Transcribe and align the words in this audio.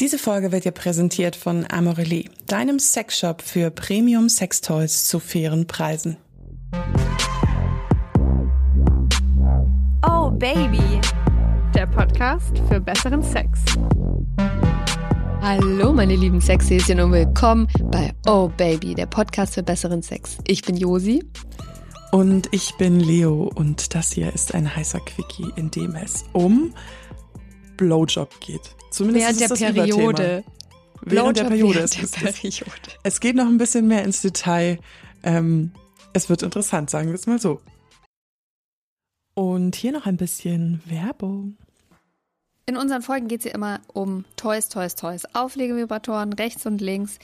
Diese 0.00 0.16
Folge 0.16 0.52
wird 0.52 0.64
dir 0.64 0.70
präsentiert 0.70 1.34
von 1.34 1.66
Amorelie, 1.68 2.30
deinem 2.46 2.78
Sexshop 2.78 3.42
für 3.42 3.72
Premium 3.72 4.28
Sextoys 4.28 5.08
zu 5.08 5.18
fairen 5.18 5.66
Preisen. 5.66 6.16
Oh 10.08 10.30
Baby, 10.30 11.00
der 11.74 11.88
Podcast 11.88 12.62
für 12.68 12.78
besseren 12.78 13.24
Sex. 13.24 13.58
Hallo 15.40 15.92
meine 15.92 16.14
lieben 16.14 16.40
Sexhäschen 16.40 17.00
und 17.00 17.10
willkommen 17.10 17.66
bei 17.90 18.12
Oh 18.28 18.48
Baby, 18.56 18.94
der 18.94 19.06
Podcast 19.06 19.54
für 19.54 19.64
besseren 19.64 20.02
Sex. 20.02 20.38
Ich 20.46 20.62
bin 20.62 20.76
Josi. 20.76 21.24
Und 22.12 22.48
ich 22.52 22.72
bin 22.76 23.00
Leo 23.00 23.50
und 23.52 23.96
das 23.96 24.12
hier 24.12 24.32
ist 24.32 24.54
ein 24.54 24.76
heißer 24.76 25.00
Quickie, 25.00 25.52
in 25.56 25.72
dem 25.72 25.96
es 25.96 26.24
um 26.34 26.72
Blowjob 27.76 28.38
geht. 28.40 28.77
Zumindest 28.90 29.24
während 29.26 29.40
ist 29.40 29.60
der 29.60 29.72
das 29.72 29.74
Periode. 29.74 30.44
Während 31.02 31.36
der 31.36 31.44
Periode. 31.44 31.74
Während 31.74 32.02
Es, 32.02 32.10
der 32.10 32.32
Periode. 32.32 32.72
es 33.02 33.20
geht 33.20 33.36
noch 33.36 33.46
ein 33.46 33.58
bisschen 33.58 33.86
mehr 33.86 34.02
ins 34.04 34.20
Detail. 34.22 34.78
Ähm, 35.22 35.72
es 36.12 36.28
wird 36.28 36.42
interessant, 36.42 36.90
sagen 36.90 37.08
wir 37.08 37.14
es 37.14 37.26
mal 37.26 37.40
so. 37.40 37.60
Und 39.34 39.76
hier 39.76 39.92
noch 39.92 40.06
ein 40.06 40.16
bisschen 40.16 40.82
Werbung. 40.86 41.56
In 42.66 42.76
unseren 42.76 43.02
Folgen 43.02 43.28
geht 43.28 43.40
es 43.40 43.46
ja 43.46 43.52
immer 43.52 43.80
um 43.92 44.24
Toys, 44.36 44.68
Toys, 44.68 44.94
Toys. 44.94 45.22
Auflegevibratoren 45.32 46.32
rechts 46.32 46.66
und 46.66 46.80
links. 46.80 47.18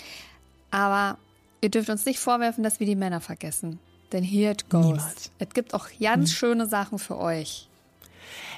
Aber 0.70 1.18
ihr 1.60 1.70
dürft 1.70 1.90
uns 1.90 2.06
nicht 2.06 2.18
vorwerfen, 2.18 2.64
dass 2.64 2.80
wir 2.80 2.86
die 2.86 2.96
Männer 2.96 3.20
vergessen. 3.20 3.78
Denn 4.12 4.22
here 4.22 4.52
it 4.52 4.70
goes. 4.70 4.86
Niemals. 4.86 5.30
Es 5.38 5.48
gibt 5.50 5.74
auch 5.74 5.88
ganz 6.00 6.32
schöne 6.32 6.66
Sachen 6.66 6.98
für 6.98 7.18
euch. 7.18 7.68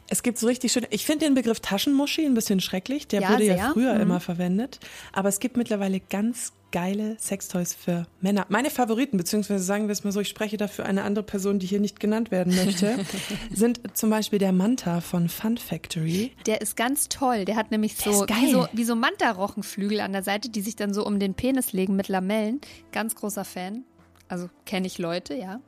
Es 0.09 0.23
gibt 0.23 0.39
so 0.39 0.47
richtig 0.47 0.73
schön. 0.73 0.87
Ich 0.91 1.05
finde 1.07 1.25
den 1.27 1.35
Begriff 1.35 1.61
Taschenmuschi 1.61 2.25
ein 2.25 2.35
bisschen 2.35 2.61
schrecklich. 2.61 3.09
Der 3.09 3.21
Ja, 3.23 3.31
wurde 3.31 3.45
ja 3.45 3.55
sehr. 3.57 3.71
früher 3.73 3.95
Mhm. 3.95 4.01
immer 4.03 4.21
verwendet. 4.21 4.79
Aber 5.13 5.29
es 5.29 5.41
gibt 5.41 5.57
mittlerweile 5.57 6.01
ganz 6.01 6.53
geile 6.73 7.17
Sextoys 7.19 7.75
für 7.75 8.07
Männer. 8.21 8.45
Meine 8.49 8.71
Favoriten, 8.71 9.17
beziehungsweise 9.17 9.65
sagen 9.65 9.87
wir 9.89 9.93
es 9.93 10.05
mal 10.05 10.13
so, 10.13 10.21
ich 10.21 10.29
spreche 10.29 10.57
dafür 10.57 10.85
eine 10.85 11.05
andere 11.05 11.25
Person, 11.25 11.59
die 11.59 11.67
hier 11.67 11.81
nicht 11.81 12.01
genannt 12.01 12.31
werden 12.31 12.55
möchte, 12.55 12.99
sind 13.53 13.81
zum 13.97 14.11
Beispiel 14.11 14.39
der 14.39 14.53
Manta 14.53 15.01
von 15.01 15.29
Fun 15.29 15.57
Factory. 15.59 16.33
Der 16.47 16.61
ist 16.61 16.77
ganz 16.77 17.09
toll. 17.09 17.45
Der 17.45 17.57
hat 17.57 17.71
nämlich 17.71 17.97
Der 17.97 18.13
so 18.13 18.27
wie, 18.29 18.51
so 18.53 18.69
wie 18.73 18.85
so 18.85 18.95
Manta-Rochenflügel 18.95 20.01
an 20.01 20.13
der 20.13 20.23
Seite, 20.23 20.51
die 20.51 20.61
sich 20.61 20.77
dann 20.77 20.93
so 20.93 21.07
um 21.07 21.19
den 21.19 21.35
Penis 21.35 21.73
legen 21.73 21.97
mit 21.97 22.09
Lamellen. 22.09 22.61
Ganz 22.93 23.15
großer 23.15 23.45
Fan. 23.45 23.85
Also 24.29 24.49
kenne 24.67 24.87
ich 24.87 24.99
Leute, 24.99 25.35
ja. 25.35 25.61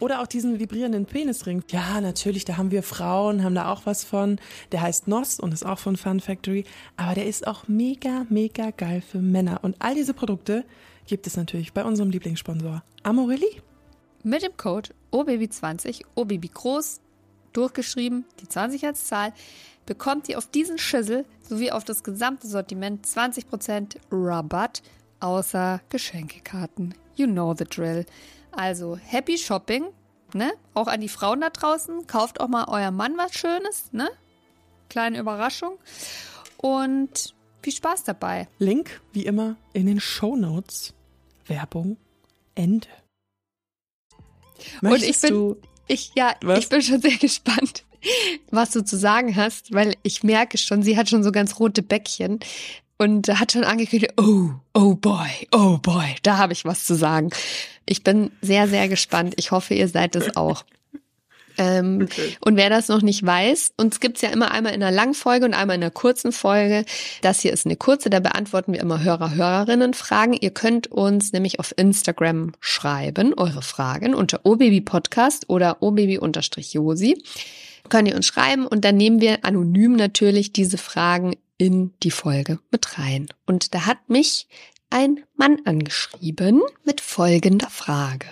Oder 0.00 0.20
auch 0.20 0.26
diesen 0.26 0.58
vibrierenden 0.58 1.06
Penisring. 1.06 1.62
Ja, 1.68 2.00
natürlich, 2.00 2.44
da 2.44 2.56
haben 2.56 2.70
wir 2.70 2.82
Frauen, 2.82 3.44
haben 3.44 3.54
da 3.54 3.70
auch 3.70 3.82
was 3.84 4.04
von. 4.04 4.38
Der 4.72 4.82
heißt 4.82 5.08
Nos 5.08 5.38
und 5.38 5.52
ist 5.52 5.64
auch 5.64 5.78
von 5.78 5.96
Fun 5.96 6.20
Factory. 6.20 6.64
Aber 6.96 7.14
der 7.14 7.26
ist 7.26 7.46
auch 7.46 7.68
mega, 7.68 8.26
mega 8.28 8.70
geil 8.70 9.02
für 9.02 9.18
Männer. 9.18 9.60
Und 9.62 9.76
all 9.78 9.94
diese 9.94 10.14
Produkte 10.14 10.64
gibt 11.06 11.26
es 11.26 11.36
natürlich 11.36 11.72
bei 11.72 11.84
unserem 11.84 12.10
Lieblingssponsor 12.10 12.82
Amorelie. 13.02 13.62
Mit 14.22 14.42
dem 14.42 14.56
Code 14.56 14.90
OBABY20, 15.12 16.02
OBABY 16.14 16.48
groß, 16.48 17.00
durchgeschrieben, 17.52 18.24
die 18.40 18.48
20 18.48 18.86
als 18.86 19.06
Zahl, 19.06 19.32
bekommt 19.84 20.28
ihr 20.28 20.38
auf 20.38 20.46
diesen 20.46 20.78
Schüssel 20.78 21.24
sowie 21.42 21.72
auf 21.72 21.84
das 21.84 22.02
gesamte 22.02 22.46
Sortiment 22.46 23.06
20% 23.06 23.96
Rabatt, 24.10 24.82
außer 25.20 25.80
Geschenkekarten. 25.90 26.94
You 27.16 27.26
know 27.26 27.54
the 27.56 27.64
drill. 27.64 28.06
Also 28.52 28.96
happy 28.96 29.38
shopping, 29.38 29.86
ne? 30.34 30.52
Auch 30.74 30.86
an 30.86 31.00
die 31.00 31.08
Frauen 31.08 31.40
da 31.40 31.50
draußen. 31.50 32.06
Kauft 32.06 32.40
auch 32.40 32.48
mal 32.48 32.64
eurem 32.68 32.96
Mann 32.96 33.16
was 33.16 33.34
Schönes, 33.34 33.92
ne? 33.92 34.08
Kleine 34.88 35.18
Überraschung. 35.18 35.78
Und 36.58 37.34
viel 37.62 37.72
Spaß 37.72 38.04
dabei. 38.04 38.48
Link, 38.58 39.00
wie 39.12 39.24
immer, 39.24 39.56
in 39.72 39.86
den 39.86 40.00
Show 40.00 40.36
Notes. 40.36 40.94
Werbung, 41.46 41.96
Ende. 42.54 42.88
Und 44.80 45.02
ich 45.02 45.20
bin- 45.20 45.30
du 45.30 45.56
Ich, 45.88 46.12
ja, 46.14 46.34
Was? 46.42 46.60
ich 46.60 46.68
bin 46.68 46.82
schon 46.82 47.00
sehr 47.00 47.16
gespannt, 47.18 47.84
was 48.50 48.70
du 48.70 48.84
zu 48.84 48.96
sagen 48.96 49.34
hast, 49.34 49.72
weil 49.74 49.96
ich 50.02 50.22
merke 50.22 50.56
schon, 50.58 50.82
sie 50.82 50.96
hat 50.96 51.08
schon 51.08 51.24
so 51.24 51.32
ganz 51.32 51.58
rote 51.58 51.82
Bäckchen 51.82 52.38
und 52.98 53.28
hat 53.28 53.52
schon 53.52 53.64
angekündigt, 53.64 54.14
oh, 54.20 54.50
oh 54.74 54.94
boy, 54.94 55.48
oh 55.50 55.78
boy, 55.78 56.14
da 56.22 56.38
habe 56.38 56.52
ich 56.52 56.64
was 56.64 56.84
zu 56.84 56.94
sagen. 56.94 57.30
Ich 57.86 58.04
bin 58.04 58.30
sehr, 58.40 58.68
sehr 58.68 58.88
gespannt. 58.88 59.34
Ich 59.36 59.50
hoffe, 59.50 59.74
ihr 59.74 59.88
seid 59.88 60.16
es 60.16 60.36
auch. 60.36 60.64
Ähm, 61.58 62.02
Okay. 62.02 62.36
Und 62.40 62.56
wer 62.56 62.70
das 62.70 62.88
noch 62.88 63.02
nicht 63.02 63.24
weiß, 63.24 63.74
uns 63.76 64.00
gibt's 64.00 64.22
ja 64.22 64.30
immer 64.30 64.50
einmal 64.50 64.74
in 64.74 64.82
einer 64.82 64.94
langen 64.94 65.14
Folge 65.14 65.44
und 65.44 65.54
einmal 65.54 65.76
in 65.76 65.82
einer 65.82 65.90
kurzen 65.90 66.32
Folge. 66.32 66.84
Das 67.20 67.40
hier 67.40 67.52
ist 67.52 67.66
eine 67.66 67.76
kurze, 67.76 68.10
da 68.10 68.20
beantworten 68.20 68.72
wir 68.72 68.80
immer 68.80 69.02
Hörer, 69.02 69.34
Hörerinnen 69.34 69.94
Fragen. 69.94 70.32
Ihr 70.32 70.50
könnt 70.50 70.90
uns 70.90 71.32
nämlich 71.32 71.58
auf 71.60 71.74
Instagram 71.76 72.52
schreiben, 72.60 73.34
eure 73.36 73.62
Fragen 73.62 74.14
unter 74.14 74.40
obabypodcast 74.44 75.48
oder 75.48 75.82
obaby-josi. 75.82 77.22
Könnt 77.88 78.08
ihr 78.08 78.16
uns 78.16 78.26
schreiben 78.26 78.66
und 78.66 78.84
dann 78.84 78.96
nehmen 78.96 79.20
wir 79.20 79.44
anonym 79.44 79.96
natürlich 79.96 80.52
diese 80.52 80.78
Fragen 80.78 81.36
in 81.58 81.92
die 82.02 82.10
Folge 82.10 82.58
mit 82.70 82.98
rein. 82.98 83.26
Und 83.46 83.74
da 83.74 83.86
hat 83.86 84.08
mich 84.08 84.46
ein 84.92 85.24
Mann 85.36 85.62
angeschrieben 85.64 86.60
mit 86.84 87.00
folgender 87.00 87.70
Frage. 87.70 88.26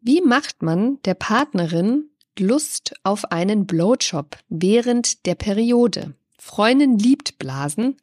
Wie 0.00 0.20
macht 0.20 0.62
man 0.62 1.00
der 1.04 1.14
Partnerin 1.14 2.10
Lust 2.38 2.94
auf 3.04 3.30
einen 3.30 3.66
Blowjob 3.66 4.36
während 4.48 5.24
der 5.26 5.36
Periode? 5.36 6.14
Freundin 6.36 6.98
liebt 6.98 7.38
Blasen 7.38 7.96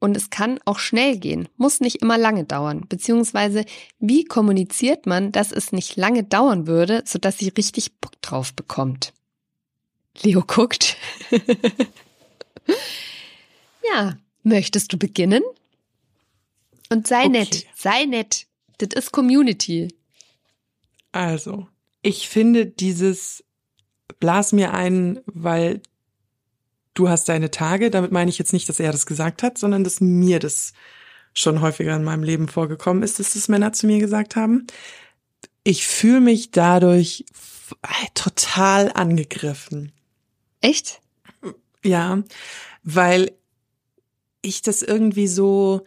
und 0.00 0.16
es 0.16 0.28
kann 0.28 0.60
auch 0.66 0.78
schnell 0.78 1.16
gehen, 1.16 1.48
muss 1.56 1.80
nicht 1.80 2.02
immer 2.02 2.18
lange 2.18 2.44
dauern. 2.44 2.84
Beziehungsweise, 2.86 3.64
wie 3.98 4.24
kommuniziert 4.24 5.06
man, 5.06 5.32
dass 5.32 5.50
es 5.50 5.72
nicht 5.72 5.96
lange 5.96 6.24
dauern 6.24 6.66
würde, 6.66 7.02
sodass 7.06 7.38
sie 7.38 7.48
richtig 7.48 7.98
Bock 8.00 8.20
drauf 8.20 8.52
bekommt? 8.52 9.14
Leo 10.22 10.42
guckt. 10.46 10.98
ja, 13.92 14.18
möchtest 14.42 14.92
du 14.92 14.98
beginnen? 14.98 15.42
Und 16.90 17.06
sei 17.06 17.20
Okay. 17.20 17.28
nett, 17.30 17.66
sei 17.76 18.04
nett. 18.04 18.46
Das 18.78 18.90
ist 18.94 19.12
Community. 19.12 19.88
Also, 21.12 21.66
ich 22.02 22.28
finde 22.28 22.66
dieses 22.66 23.44
Blas 24.20 24.52
mir 24.52 24.72
ein, 24.74 25.20
weil 25.26 25.82
du 26.94 27.08
hast 27.08 27.28
deine 27.28 27.50
Tage. 27.50 27.90
Damit 27.90 28.12
meine 28.12 28.30
ich 28.30 28.38
jetzt 28.38 28.52
nicht, 28.52 28.68
dass 28.68 28.80
er 28.80 28.92
das 28.92 29.06
gesagt 29.06 29.42
hat, 29.42 29.58
sondern 29.58 29.84
dass 29.84 30.00
mir 30.00 30.38
das 30.38 30.72
schon 31.34 31.60
häufiger 31.60 31.94
in 31.96 32.04
meinem 32.04 32.22
Leben 32.22 32.48
vorgekommen 32.48 33.02
ist, 33.02 33.18
dass 33.18 33.34
das 33.34 33.48
Männer 33.48 33.72
zu 33.72 33.86
mir 33.86 33.98
gesagt 33.98 34.34
haben. 34.36 34.66
Ich 35.62 35.86
fühle 35.86 36.20
mich 36.20 36.50
dadurch 36.50 37.24
f- 37.32 37.76
total 38.14 38.90
angegriffen. 38.92 39.92
Echt? 40.60 41.00
Ja, 41.84 42.22
weil 42.82 43.32
ich 44.42 44.62
das 44.62 44.82
irgendwie 44.82 45.28
so, 45.28 45.84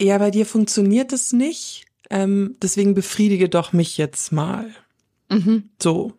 ja, 0.00 0.18
bei 0.18 0.30
dir 0.30 0.46
funktioniert 0.46 1.12
es 1.12 1.32
nicht, 1.32 1.84
ähm, 2.10 2.56
deswegen 2.62 2.94
befriedige 2.94 3.48
doch 3.48 3.72
mich 3.72 3.98
jetzt 3.98 4.32
mal. 4.32 4.70
Mhm. 5.30 5.70
So. 5.80 6.12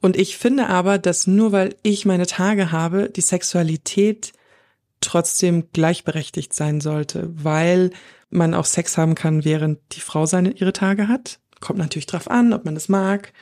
Und 0.00 0.16
ich 0.16 0.36
finde 0.36 0.68
aber, 0.68 0.98
dass 0.98 1.26
nur 1.26 1.52
weil 1.52 1.76
ich 1.82 2.04
meine 2.04 2.26
Tage 2.26 2.72
habe, 2.72 3.08
die 3.08 3.20
Sexualität 3.20 4.32
trotzdem 5.00 5.68
gleichberechtigt 5.72 6.52
sein 6.52 6.80
sollte, 6.80 7.30
weil 7.32 7.90
man 8.30 8.54
auch 8.54 8.64
Sex 8.64 8.96
haben 8.98 9.14
kann, 9.14 9.44
während 9.44 9.78
die 9.92 10.00
Frau 10.00 10.26
seine 10.26 10.52
ihre 10.52 10.72
Tage 10.72 11.08
hat. 11.08 11.38
Kommt 11.60 11.78
natürlich 11.78 12.06
drauf 12.06 12.30
an, 12.30 12.52
ob 12.52 12.64
man 12.64 12.74
das 12.74 12.88
mag. 12.88 13.32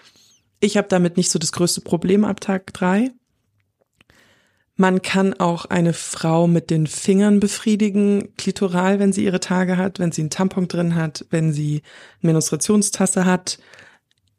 Ich 0.61 0.77
habe 0.77 0.89
damit 0.89 1.17
nicht 1.17 1.31
so 1.31 1.39
das 1.39 1.53
größte 1.53 1.81
Problem 1.81 2.25
ab 2.25 2.41
Tag 2.41 2.73
drei. 2.75 3.11
Man 4.81 5.03
kann 5.03 5.35
auch 5.35 5.67
eine 5.67 5.93
Frau 5.93 6.47
mit 6.47 6.71
den 6.71 6.87
Fingern 6.87 7.39
befriedigen, 7.39 8.35
klitoral, 8.39 8.99
wenn 8.99 9.13
sie 9.13 9.23
ihre 9.23 9.39
Tage 9.39 9.77
hat, 9.77 9.99
wenn 9.99 10.11
sie 10.11 10.23
einen 10.23 10.31
Tampon 10.31 10.69
drin 10.69 10.95
hat, 10.95 11.27
wenn 11.29 11.53
sie 11.53 11.83
eine 12.23 12.33
Menstruationstasse 12.33 13.27
hat, 13.27 13.59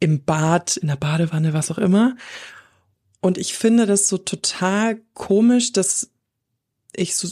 im 0.00 0.24
Bad, 0.24 0.78
in 0.78 0.88
der 0.88 0.96
Badewanne, 0.96 1.52
was 1.52 1.70
auch 1.70 1.78
immer. 1.78 2.16
Und 3.20 3.38
ich 3.38 3.54
finde 3.54 3.86
das 3.86 4.08
so 4.08 4.18
total 4.18 5.00
komisch, 5.14 5.70
dass 5.70 6.10
ich 6.92 7.14
so 7.14 7.28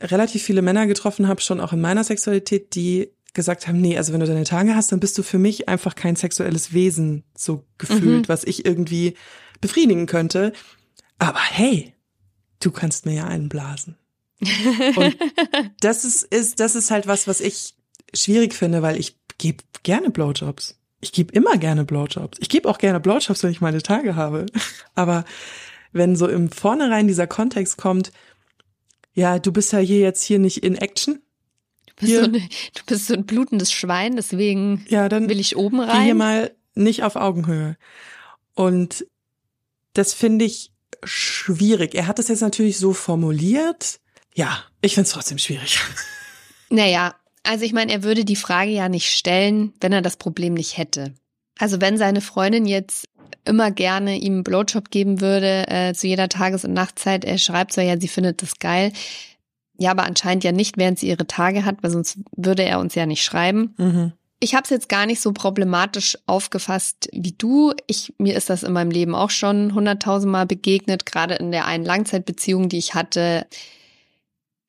relativ 0.00 0.42
viele 0.42 0.60
Männer 0.60 0.88
getroffen 0.88 1.28
habe, 1.28 1.42
schon 1.42 1.60
auch 1.60 1.72
in 1.72 1.80
meiner 1.80 2.02
Sexualität, 2.02 2.74
die 2.74 3.12
gesagt 3.32 3.68
haben, 3.68 3.80
nee, 3.80 3.96
also 3.96 4.12
wenn 4.12 4.18
du 4.18 4.26
deine 4.26 4.42
Tage 4.42 4.74
hast, 4.74 4.90
dann 4.90 4.98
bist 4.98 5.16
du 5.16 5.22
für 5.22 5.38
mich 5.38 5.68
einfach 5.68 5.94
kein 5.94 6.16
sexuelles 6.16 6.72
Wesen 6.72 7.22
so 7.38 7.64
gefühlt, 7.78 8.22
Mhm. 8.26 8.28
was 8.28 8.42
ich 8.42 8.66
irgendwie 8.66 9.14
befriedigen 9.60 10.06
könnte. 10.06 10.52
Aber 11.20 11.38
hey, 11.38 11.94
du 12.60 12.70
kannst 12.70 13.06
mir 13.06 13.14
ja 13.14 13.26
einen 13.26 13.48
blasen. 13.48 13.96
Und 14.96 15.16
das 15.80 16.04
ist, 16.04 16.22
ist, 16.22 16.60
das 16.60 16.74
ist 16.74 16.90
halt 16.90 17.06
was, 17.06 17.26
was 17.26 17.40
ich 17.40 17.74
schwierig 18.14 18.54
finde, 18.54 18.82
weil 18.82 18.98
ich 18.98 19.16
gebe 19.38 19.62
gerne 19.82 20.10
Blowjobs. 20.10 20.78
Ich 21.00 21.12
gebe 21.12 21.32
immer 21.32 21.56
gerne 21.56 21.84
Blowjobs. 21.84 22.38
Ich 22.40 22.48
gebe 22.48 22.68
auch 22.68 22.78
gerne 22.78 23.00
Blowjobs, 23.00 23.42
wenn 23.42 23.50
ich 23.50 23.60
meine 23.60 23.82
Tage 23.82 24.16
habe. 24.16 24.46
Aber 24.94 25.24
wenn 25.92 26.16
so 26.16 26.28
im 26.28 26.50
Vornherein 26.50 27.08
dieser 27.08 27.26
Kontext 27.26 27.76
kommt, 27.76 28.12
ja, 29.14 29.38
du 29.38 29.52
bist 29.52 29.72
ja 29.72 29.78
hier 29.78 30.00
jetzt 30.00 30.22
hier 30.22 30.38
nicht 30.38 30.62
in 30.62 30.76
Action. 30.76 31.20
Du 31.86 32.06
bist, 32.06 32.14
so, 32.14 32.22
eine, 32.22 32.38
du 32.38 32.82
bist 32.86 33.06
so 33.08 33.14
ein 33.14 33.26
blutendes 33.26 33.72
Schwein, 33.72 34.16
deswegen 34.16 34.86
ja, 34.88 35.08
dann 35.08 35.28
will 35.28 35.40
ich 35.40 35.56
oben 35.56 35.80
rein. 35.80 35.98
Geh 35.98 36.04
hier 36.04 36.14
mal 36.14 36.54
nicht 36.74 37.02
auf 37.02 37.16
Augenhöhe. 37.16 37.76
Und 38.54 39.06
das 39.92 40.14
finde 40.14 40.44
ich 40.44 40.70
schwierig. 41.04 41.94
Er 41.94 42.06
hat 42.06 42.18
es 42.18 42.28
jetzt 42.28 42.40
natürlich 42.40 42.78
so 42.78 42.92
formuliert. 42.92 44.00
Ja, 44.34 44.64
ich 44.80 44.94
finde 44.94 45.06
es 45.06 45.12
trotzdem 45.12 45.38
schwierig. 45.38 45.80
Naja, 46.70 47.16
also 47.42 47.64
ich 47.64 47.72
meine, 47.72 47.92
er 47.92 48.02
würde 48.02 48.24
die 48.24 48.36
Frage 48.36 48.70
ja 48.70 48.88
nicht 48.88 49.10
stellen, 49.10 49.72
wenn 49.80 49.92
er 49.92 50.02
das 50.02 50.16
Problem 50.16 50.54
nicht 50.54 50.76
hätte. 50.76 51.14
Also 51.58 51.80
wenn 51.80 51.98
seine 51.98 52.20
Freundin 52.20 52.64
jetzt 52.64 53.06
immer 53.44 53.70
gerne 53.70 54.18
ihm 54.18 54.34
einen 54.34 54.44
Blowjob 54.44 54.90
geben 54.90 55.20
würde 55.20 55.66
äh, 55.68 55.94
zu 55.94 56.06
jeder 56.06 56.28
Tages- 56.28 56.64
und 56.64 56.72
Nachtzeit, 56.72 57.24
er 57.24 57.38
schreibt 57.38 57.72
zwar 57.72 57.84
ja, 57.84 57.98
sie 57.98 58.08
findet 58.08 58.42
das 58.42 58.58
geil, 58.58 58.92
ja, 59.78 59.92
aber 59.92 60.04
anscheinend 60.04 60.44
ja 60.44 60.52
nicht, 60.52 60.76
während 60.76 60.98
sie 60.98 61.08
ihre 61.08 61.26
Tage 61.26 61.64
hat, 61.64 61.82
weil 61.82 61.90
sonst 61.90 62.18
würde 62.36 62.62
er 62.64 62.80
uns 62.80 62.94
ja 62.94 63.06
nicht 63.06 63.24
schreiben. 63.24 63.74
Mhm. 63.78 64.12
Ich 64.42 64.54
habe 64.54 64.64
es 64.64 64.70
jetzt 64.70 64.88
gar 64.88 65.04
nicht 65.06 65.20
so 65.20 65.32
problematisch 65.32 66.16
aufgefasst 66.26 67.08
wie 67.12 67.32
du. 67.32 67.74
Ich, 67.86 68.14
mir 68.18 68.34
ist 68.34 68.48
das 68.48 68.62
in 68.62 68.72
meinem 68.72 68.90
Leben 68.90 69.14
auch 69.14 69.30
schon 69.30 69.74
hunderttausendmal 69.74 70.46
begegnet, 70.46 71.04
gerade 71.04 71.34
in 71.34 71.52
der 71.52 71.66
einen 71.66 71.84
Langzeitbeziehung, 71.84 72.70
die 72.70 72.78
ich 72.78 72.94
hatte 72.94 73.46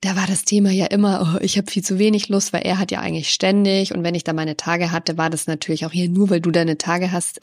da 0.02 0.16
war 0.16 0.26
das 0.26 0.44
Thema 0.44 0.70
ja 0.70 0.86
immer, 0.86 1.36
oh, 1.36 1.38
ich 1.40 1.56
habe 1.56 1.70
viel 1.70 1.84
zu 1.84 1.98
wenig 1.98 2.28
Lust, 2.28 2.52
weil 2.52 2.62
er 2.62 2.78
hat 2.78 2.90
ja 2.90 3.00
eigentlich 3.00 3.32
ständig 3.32 3.94
und 3.94 4.02
wenn 4.02 4.16
ich 4.16 4.24
da 4.24 4.32
meine 4.32 4.56
Tage 4.56 4.90
hatte, 4.90 5.16
war 5.16 5.30
das 5.30 5.46
natürlich 5.46 5.86
auch 5.86 5.92
hier 5.92 6.08
nur, 6.08 6.28
weil 6.28 6.40
du 6.40 6.50
deine 6.50 6.76
Tage 6.76 7.12
hast, 7.12 7.38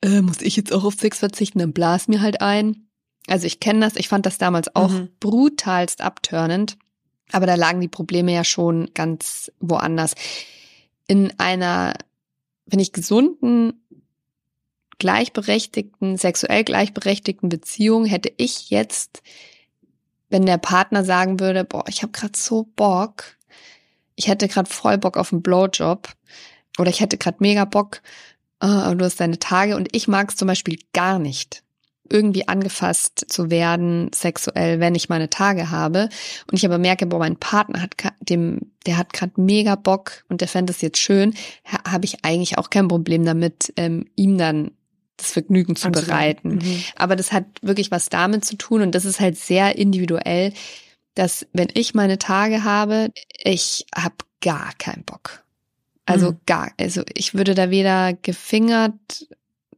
äh, 0.00 0.20
muss 0.20 0.40
ich 0.42 0.56
jetzt 0.56 0.72
auch 0.72 0.84
auf 0.84 0.94
Sex 0.94 1.18
verzichten, 1.18 1.58
dann 1.58 1.72
blas 1.72 2.06
mir 2.06 2.22
halt 2.22 2.40
ein. 2.40 2.86
Also 3.26 3.46
ich 3.48 3.58
kenne 3.58 3.80
das, 3.80 3.96
ich 3.96 4.08
fand 4.08 4.26
das 4.26 4.38
damals 4.38 4.74
auch 4.76 4.90
Mhm. 4.90 5.08
brutalst 5.18 6.02
abturnend, 6.02 6.78
aber 7.32 7.46
da 7.46 7.56
lagen 7.56 7.80
die 7.80 7.88
Probleme 7.88 8.32
ja 8.32 8.44
schon 8.44 8.88
ganz 8.94 9.50
woanders. 9.58 10.14
In 11.12 11.38
einer, 11.38 11.94
finde 12.68 12.82
ich, 12.82 12.92
gesunden, 12.92 13.84
gleichberechtigten, 14.98 16.16
sexuell 16.16 16.64
gleichberechtigten 16.64 17.48
Beziehung 17.48 18.04
hätte 18.04 18.32
ich 18.36 18.70
jetzt 18.70 19.22
wenn 20.32 20.46
der 20.46 20.58
Partner 20.58 21.04
sagen 21.04 21.38
würde, 21.40 21.62
boah, 21.62 21.84
ich 21.88 22.02
habe 22.02 22.12
gerade 22.12 22.36
so 22.36 22.66
Bock, 22.74 23.36
ich 24.16 24.28
hätte 24.28 24.48
gerade 24.48 24.68
voll 24.68 24.96
Bock 24.96 25.18
auf 25.18 25.30
einen 25.30 25.42
Blowjob 25.42 26.08
oder 26.78 26.88
ich 26.88 27.00
hätte 27.00 27.18
gerade 27.18 27.36
mega 27.40 27.66
Bock, 27.66 28.00
äh, 28.60 28.96
du 28.96 29.04
hast 29.04 29.20
deine 29.20 29.38
Tage 29.38 29.76
und 29.76 29.94
ich 29.94 30.08
mag 30.08 30.30
es 30.30 30.36
zum 30.36 30.48
Beispiel 30.48 30.78
gar 30.94 31.18
nicht, 31.18 31.62
irgendwie 32.12 32.46
angefasst 32.46 33.24
zu 33.28 33.50
werden 33.50 34.10
sexuell, 34.14 34.78
wenn 34.80 34.94
ich 34.94 35.08
meine 35.08 35.30
Tage 35.30 35.70
habe 35.70 36.08
und 36.50 36.58
ich 36.58 36.64
aber 36.66 36.78
merke, 36.78 37.06
boah, 37.06 37.18
mein 37.18 37.36
Partner 37.36 37.80
hat 37.82 37.94
dem, 38.20 38.72
der 38.86 38.98
hat 38.98 39.12
gerade 39.12 39.32
mega 39.40 39.74
Bock 39.74 40.24
und 40.28 40.40
der 40.42 40.48
fände 40.48 40.72
es 40.72 40.80
jetzt 40.82 40.98
schön, 40.98 41.34
ha- 41.66 41.90
habe 41.90 42.04
ich 42.04 42.24
eigentlich 42.24 42.58
auch 42.58 42.70
kein 42.70 42.88
Problem 42.88 43.24
damit, 43.24 43.72
ähm, 43.76 44.06
ihm 44.14 44.38
dann 44.38 44.72
das 45.16 45.32
Vergnügen 45.32 45.76
zu 45.76 45.90
bereiten. 45.90 46.56
Mhm. 46.56 46.82
Aber 46.96 47.16
das 47.16 47.32
hat 47.32 47.44
wirklich 47.62 47.90
was 47.90 48.08
damit 48.08 48.44
zu 48.44 48.56
tun 48.56 48.82
und 48.82 48.94
das 48.94 49.04
ist 49.04 49.20
halt 49.20 49.36
sehr 49.38 49.76
individuell, 49.76 50.52
dass 51.14 51.46
wenn 51.52 51.68
ich 51.74 51.94
meine 51.94 52.18
Tage 52.18 52.64
habe, 52.64 53.08
ich 53.42 53.86
habe 53.94 54.16
gar 54.40 54.72
keinen 54.78 55.04
Bock. 55.04 55.44
Also 56.04 56.32
Mhm. 56.32 56.40
gar, 56.46 56.72
also 56.80 57.02
ich 57.14 57.34
würde 57.34 57.54
da 57.54 57.70
weder 57.70 58.12
gefingert 58.14 59.28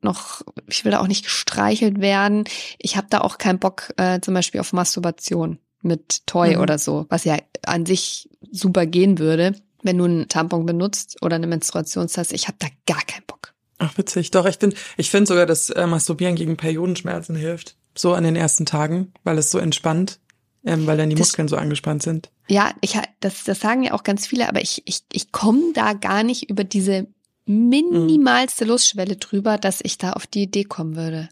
noch, 0.04 0.42
ich 0.68 0.84
will 0.84 0.92
da 0.92 1.00
auch 1.00 1.06
nicht 1.08 1.24
gestreichelt 1.24 2.00
werden. 2.00 2.44
Ich 2.78 2.96
habe 2.96 3.06
da 3.10 3.20
auch 3.22 3.38
keinen 3.38 3.58
Bock 3.58 3.92
äh, 3.96 4.20
zum 4.20 4.34
Beispiel 4.34 4.60
auf 4.60 4.72
Masturbation 4.72 5.58
mit 5.82 6.26
Toy 6.26 6.54
Mhm. 6.56 6.62
oder 6.62 6.78
so, 6.78 7.06
was 7.08 7.24
ja 7.24 7.36
an 7.66 7.84
sich 7.86 8.28
super 8.50 8.86
gehen 8.86 9.18
würde, 9.18 9.54
wenn 9.82 9.98
du 9.98 10.04
einen 10.04 10.28
Tampon 10.28 10.64
benutzt 10.64 11.18
oder 11.22 11.36
eine 11.36 11.46
Menstruationstasse. 11.46 12.34
Ich 12.34 12.46
habe 12.46 12.56
da 12.60 12.68
gar 12.86 13.02
keinen 13.04 13.24
Bock. 13.26 13.52
Ach, 13.78 13.96
witzig. 13.98 14.30
Doch, 14.30 14.46
ich 14.46 14.56
finde 14.56 14.76
ich 14.96 15.10
finde 15.10 15.26
sogar, 15.26 15.46
dass 15.46 15.68
äh, 15.70 15.86
Masturbieren 15.86 16.36
gegen 16.36 16.56
Periodenschmerzen 16.56 17.36
hilft. 17.36 17.76
So 17.96 18.14
an 18.14 18.24
den 18.24 18.36
ersten 18.36 18.64
Tagen, 18.66 19.12
weil 19.24 19.36
es 19.38 19.50
so 19.50 19.58
entspannt, 19.58 20.20
ähm, 20.64 20.86
weil 20.86 20.96
dann 20.96 21.10
die 21.10 21.16
Das- 21.16 21.28
Muskeln 21.28 21.48
so 21.48 21.56
angespannt 21.56 22.02
sind. 22.02 22.30
Ja, 22.48 22.72
ich, 22.80 22.98
das, 23.20 23.44
das 23.44 23.60
sagen 23.60 23.82
ja 23.84 23.92
auch 23.92 24.02
ganz 24.04 24.26
viele, 24.26 24.48
aber 24.48 24.60
ich, 24.62 24.82
ich, 24.86 25.00
ich 25.12 25.32
komme 25.32 25.72
da 25.74 25.92
gar 25.94 26.22
nicht 26.22 26.50
über 26.50 26.62
diese 26.64 27.06
minimalste 27.46 28.64
Lustschwelle 28.64 29.17
drüber, 29.17 29.58
dass 29.58 29.81
ich 29.82 29.99
da 29.99 30.12
auf 30.12 30.26
die 30.26 30.43
Idee 30.43 30.64
kommen 30.64 30.96
würde. 30.96 31.29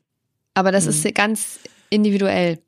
Aber 0.55 0.73
das 0.73 0.85
Mhm. 0.85 0.91
ist 0.91 1.14
ganz 1.14 1.59
individuell. 1.91 2.59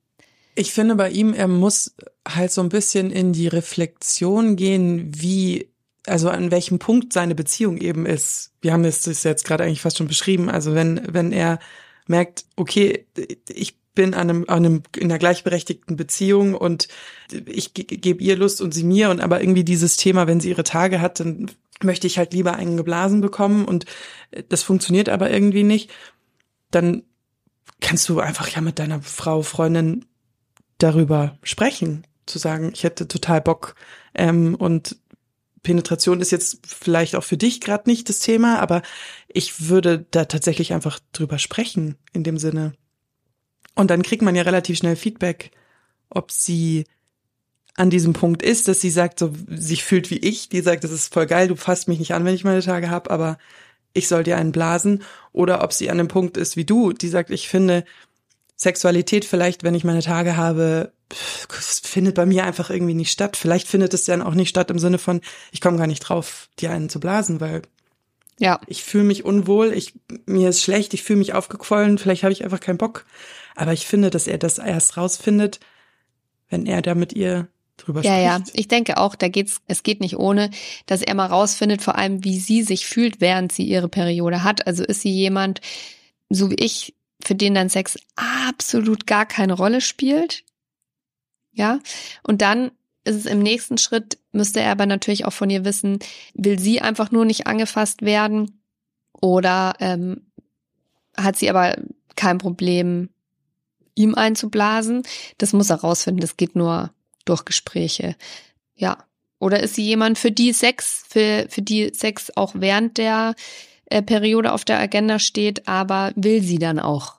Ich 0.54 0.72
finde 0.72 0.94
bei 0.94 1.10
ihm, 1.10 1.34
er 1.34 1.48
muss 1.48 1.94
halt 2.26 2.52
so 2.52 2.60
ein 2.62 2.68
bisschen 2.68 3.10
in 3.10 3.32
die 3.32 3.48
Reflexion 3.48 4.56
gehen, 4.56 5.10
wie, 5.14 5.68
also 6.06 6.28
an 6.30 6.50
welchem 6.50 6.78
Punkt 6.78 7.12
seine 7.12 7.34
Beziehung 7.34 7.76
eben 7.78 8.06
ist. 8.06 8.52
Wir 8.62 8.72
haben 8.72 8.84
es 8.84 9.02
das 9.02 9.24
jetzt 9.24 9.44
gerade 9.44 9.64
eigentlich 9.64 9.80
fast 9.82 9.98
schon 9.98 10.08
beschrieben. 10.08 10.48
Also 10.48 10.74
wenn, 10.74 11.00
wenn 11.12 11.32
er 11.32 11.58
merkt, 12.06 12.44
okay, 12.56 13.06
ich 13.48 13.76
bin 13.94 14.14
an 14.14 14.30
einem, 14.30 14.44
an 14.48 14.64
einem, 14.64 14.82
in 14.96 15.04
einer 15.04 15.18
gleichberechtigten 15.18 15.96
Beziehung 15.96 16.54
und 16.54 16.88
ich 17.46 17.74
ge- 17.74 17.84
gebe 17.84 18.22
ihr 18.22 18.36
Lust 18.36 18.60
und 18.60 18.72
sie 18.74 18.84
mir 18.84 19.10
und 19.10 19.20
aber 19.20 19.40
irgendwie 19.40 19.64
dieses 19.64 19.96
Thema, 19.96 20.26
wenn 20.26 20.40
sie 20.40 20.48
ihre 20.50 20.64
Tage 20.64 21.00
hat, 21.00 21.20
dann 21.20 21.50
möchte 21.82 22.06
ich 22.06 22.18
halt 22.18 22.32
lieber 22.32 22.54
einen 22.54 22.76
geblasen 22.76 23.20
bekommen 23.20 23.64
und 23.64 23.86
das 24.48 24.62
funktioniert 24.62 25.08
aber 25.08 25.30
irgendwie 25.30 25.64
nicht, 25.64 25.90
dann 26.70 27.02
kannst 27.80 28.08
du 28.08 28.20
einfach 28.20 28.48
ja 28.48 28.60
mit 28.60 28.78
deiner 28.78 29.02
Frau, 29.02 29.42
Freundin 29.42 30.06
darüber 30.78 31.38
sprechen, 31.42 32.06
zu 32.26 32.38
sagen, 32.38 32.70
ich 32.72 32.84
hätte 32.84 33.08
total 33.08 33.40
Bock 33.40 33.74
ähm, 34.14 34.54
und 34.54 34.96
Penetration 35.62 36.20
ist 36.20 36.30
jetzt 36.30 36.58
vielleicht 36.66 37.16
auch 37.16 37.24
für 37.24 37.36
dich 37.36 37.60
gerade 37.60 37.88
nicht 37.88 38.08
das 38.08 38.20
Thema, 38.20 38.60
aber 38.60 38.82
ich 39.28 39.68
würde 39.68 40.06
da 40.10 40.26
tatsächlich 40.26 40.72
einfach 40.72 41.00
drüber 41.12 41.38
sprechen 41.38 41.96
in 42.12 42.22
dem 42.22 42.38
Sinne. 42.38 42.74
Und 43.74 43.90
dann 43.90 44.02
kriegt 44.02 44.22
man 44.22 44.36
ja 44.36 44.42
relativ 44.42 44.78
schnell 44.78 44.94
Feedback, 44.94 45.50
ob 46.10 46.30
sie 46.30 46.84
an 47.76 47.90
diesem 47.90 48.12
Punkt 48.12 48.42
ist, 48.42 48.68
dass 48.68 48.80
sie 48.80 48.90
sagt, 48.90 49.18
so 49.18 49.32
sich 49.48 49.82
fühlt 49.84 50.10
wie 50.10 50.18
ich, 50.18 50.48
die 50.48 50.60
sagt, 50.60 50.84
das 50.84 50.92
ist 50.92 51.12
voll 51.12 51.26
geil, 51.26 51.48
du 51.48 51.56
fasst 51.56 51.88
mich 51.88 51.98
nicht 51.98 52.14
an, 52.14 52.24
wenn 52.24 52.34
ich 52.34 52.44
meine 52.44 52.62
Tage 52.62 52.90
habe, 52.90 53.10
aber 53.10 53.38
ich 53.92 54.08
soll 54.08 54.24
dir 54.24 54.36
einen 54.36 54.52
blasen, 54.52 55.02
oder 55.32 55.62
ob 55.62 55.72
sie 55.72 55.90
an 55.90 55.98
dem 55.98 56.08
Punkt 56.08 56.36
ist 56.36 56.56
wie 56.56 56.64
du, 56.64 56.92
die 56.92 57.08
sagt, 57.08 57.30
ich 57.30 57.48
finde 57.48 57.84
Sexualität 58.56 59.24
vielleicht, 59.24 59.64
wenn 59.64 59.74
ich 59.74 59.84
meine 59.84 60.02
Tage 60.02 60.36
habe, 60.36 60.92
findet 61.50 62.14
bei 62.14 62.26
mir 62.26 62.44
einfach 62.44 62.70
irgendwie 62.70 62.94
nicht 62.94 63.10
statt. 63.10 63.36
Vielleicht 63.36 63.68
findet 63.68 63.94
es 63.94 64.04
dann 64.04 64.22
auch 64.22 64.34
nicht 64.34 64.48
statt 64.48 64.70
im 64.70 64.78
Sinne 64.78 64.98
von, 64.98 65.20
ich 65.52 65.60
komme 65.60 65.78
gar 65.78 65.86
nicht 65.86 66.00
drauf, 66.00 66.48
dir 66.58 66.70
einen 66.70 66.88
zu 66.88 67.00
blasen, 67.00 67.40
weil 67.40 67.62
Ja, 68.38 68.60
ich 68.66 68.82
fühle 68.84 69.04
mich 69.04 69.24
unwohl, 69.24 69.72
ich 69.72 69.94
mir 70.26 70.48
ist 70.48 70.62
schlecht, 70.62 70.94
ich 70.94 71.02
fühle 71.02 71.20
mich 71.20 71.34
aufgequollen, 71.34 71.98
vielleicht 71.98 72.22
habe 72.24 72.32
ich 72.32 72.44
einfach 72.44 72.60
keinen 72.60 72.78
Bock. 72.78 73.04
Aber 73.54 73.72
ich 73.72 73.86
finde, 73.86 74.10
dass 74.10 74.26
er 74.26 74.38
das 74.38 74.58
erst 74.58 74.96
rausfindet, 74.96 75.60
wenn 76.48 76.66
er 76.66 76.82
da 76.82 76.94
mit 76.94 77.12
ihr 77.12 77.48
drüber 77.76 78.02
ja, 78.02 78.18
ja. 78.18 78.38
spricht. 78.38 78.58
Ich 78.58 78.68
denke 78.68 78.98
auch, 78.98 79.14
da 79.14 79.28
geht's, 79.28 79.60
es 79.66 79.82
geht 79.82 80.00
nicht 80.00 80.16
ohne, 80.16 80.50
dass 80.86 81.02
er 81.02 81.14
mal 81.14 81.26
rausfindet, 81.26 81.82
vor 81.82 81.96
allem, 81.96 82.24
wie 82.24 82.38
sie 82.38 82.62
sich 82.62 82.86
fühlt, 82.86 83.20
während 83.20 83.52
sie 83.52 83.64
ihre 83.64 83.88
Periode 83.88 84.42
hat. 84.44 84.66
Also 84.66 84.84
ist 84.84 85.02
sie 85.02 85.12
jemand, 85.12 85.60
so 86.28 86.50
wie 86.50 86.56
ich, 86.56 86.94
für 87.22 87.34
den 87.34 87.54
dann 87.54 87.68
Sex 87.68 87.98
absolut 88.16 89.06
gar 89.06 89.26
keine 89.26 89.54
Rolle 89.54 89.80
spielt. 89.80 90.44
Ja. 91.52 91.78
Und 92.22 92.42
dann 92.42 92.70
ist 93.04 93.16
es 93.16 93.26
im 93.26 93.40
nächsten 93.40 93.78
Schritt, 93.78 94.18
müsste 94.32 94.60
er 94.60 94.72
aber 94.72 94.86
natürlich 94.86 95.24
auch 95.24 95.32
von 95.32 95.50
ihr 95.50 95.64
wissen, 95.64 95.98
will 96.34 96.58
sie 96.58 96.80
einfach 96.80 97.10
nur 97.10 97.24
nicht 97.24 97.46
angefasst 97.46 98.02
werden 98.02 98.60
oder 99.20 99.74
ähm, 99.80 100.22
hat 101.16 101.36
sie 101.36 101.48
aber 101.50 101.76
kein 102.16 102.38
Problem, 102.38 103.10
ihm 103.94 104.14
einzublasen. 104.14 105.02
Das 105.38 105.52
muss 105.52 105.70
er 105.70 105.76
rausfinden. 105.76 106.20
Das 106.20 106.36
geht 106.36 106.56
nur 106.56 106.92
durch 107.24 107.44
Gespräche. 107.44 108.16
Ja. 108.74 109.04
Oder 109.38 109.60
ist 109.62 109.74
sie 109.74 109.84
jemand, 109.84 110.18
für 110.18 110.30
die 110.30 110.52
Sex, 110.52 111.04
für, 111.08 111.46
für 111.50 111.62
die 111.62 111.92
Sex 111.92 112.32
auch 112.36 112.52
während 112.56 112.96
der 112.98 113.34
äh, 113.86 114.00
Periode 114.02 114.52
auf 114.52 114.64
der 114.64 114.78
Agenda 114.78 115.18
steht, 115.18 115.68
aber 115.68 116.12
will 116.16 116.42
sie 116.42 116.58
dann 116.58 116.78
auch, 116.78 117.16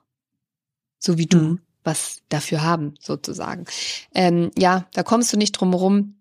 so 0.97 1.17
wie 1.17 1.27
du, 1.27 1.38
Mhm. 1.38 1.59
was 1.83 2.21
dafür 2.29 2.63
haben, 2.63 2.95
sozusagen. 3.00 3.65
Ähm, 4.13 4.50
ja, 4.57 4.88
da 4.93 5.03
kommst 5.03 5.31
du 5.33 5.38
nicht 5.38 5.51
drum 5.51 5.69
herum, 5.71 6.15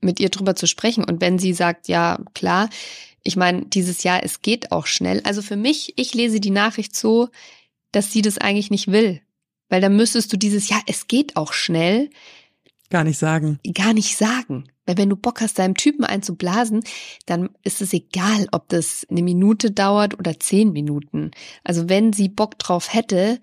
mit 0.00 0.20
ihr 0.20 0.28
drüber 0.28 0.54
zu 0.54 0.66
sprechen. 0.66 1.04
Und 1.04 1.20
wenn 1.20 1.38
sie 1.38 1.52
sagt, 1.52 1.88
ja, 1.88 2.20
klar, 2.34 2.70
ich 3.22 3.36
meine, 3.36 3.66
dieses 3.66 4.02
Jahr, 4.02 4.22
es 4.22 4.42
geht 4.42 4.72
auch 4.72 4.86
schnell. 4.86 5.20
Also 5.24 5.42
für 5.42 5.56
mich, 5.56 5.94
ich 5.96 6.14
lese 6.14 6.40
die 6.40 6.50
Nachricht 6.50 6.96
so, 6.96 7.28
dass 7.92 8.12
sie 8.12 8.22
das 8.22 8.38
eigentlich 8.38 8.70
nicht 8.70 8.88
will. 8.92 9.20
Weil 9.68 9.80
dann 9.80 9.96
müsstest 9.96 10.32
du 10.32 10.36
dieses 10.36 10.68
Jahr, 10.68 10.82
es 10.86 11.06
geht 11.06 11.36
auch 11.36 11.52
schnell, 11.52 12.10
Gar 12.90 13.04
nicht 13.04 13.18
sagen. 13.18 13.60
gar 13.72 13.94
nicht 13.94 14.16
sagen. 14.16 14.64
Weil 14.84 14.98
wenn 14.98 15.08
du 15.08 15.16
Bock 15.16 15.40
hast, 15.40 15.58
deinem 15.58 15.76
Typen 15.76 16.04
einzublasen, 16.04 16.82
dann 17.26 17.50
ist 17.62 17.80
es 17.80 17.92
egal, 17.92 18.48
ob 18.52 18.68
das 18.68 19.06
eine 19.08 19.22
Minute 19.22 19.70
dauert 19.70 20.18
oder 20.18 20.38
zehn 20.38 20.72
Minuten. 20.72 21.30
Also 21.62 21.88
wenn 21.88 22.12
sie 22.12 22.28
Bock 22.28 22.58
drauf 22.58 22.92
hätte, 22.92 23.40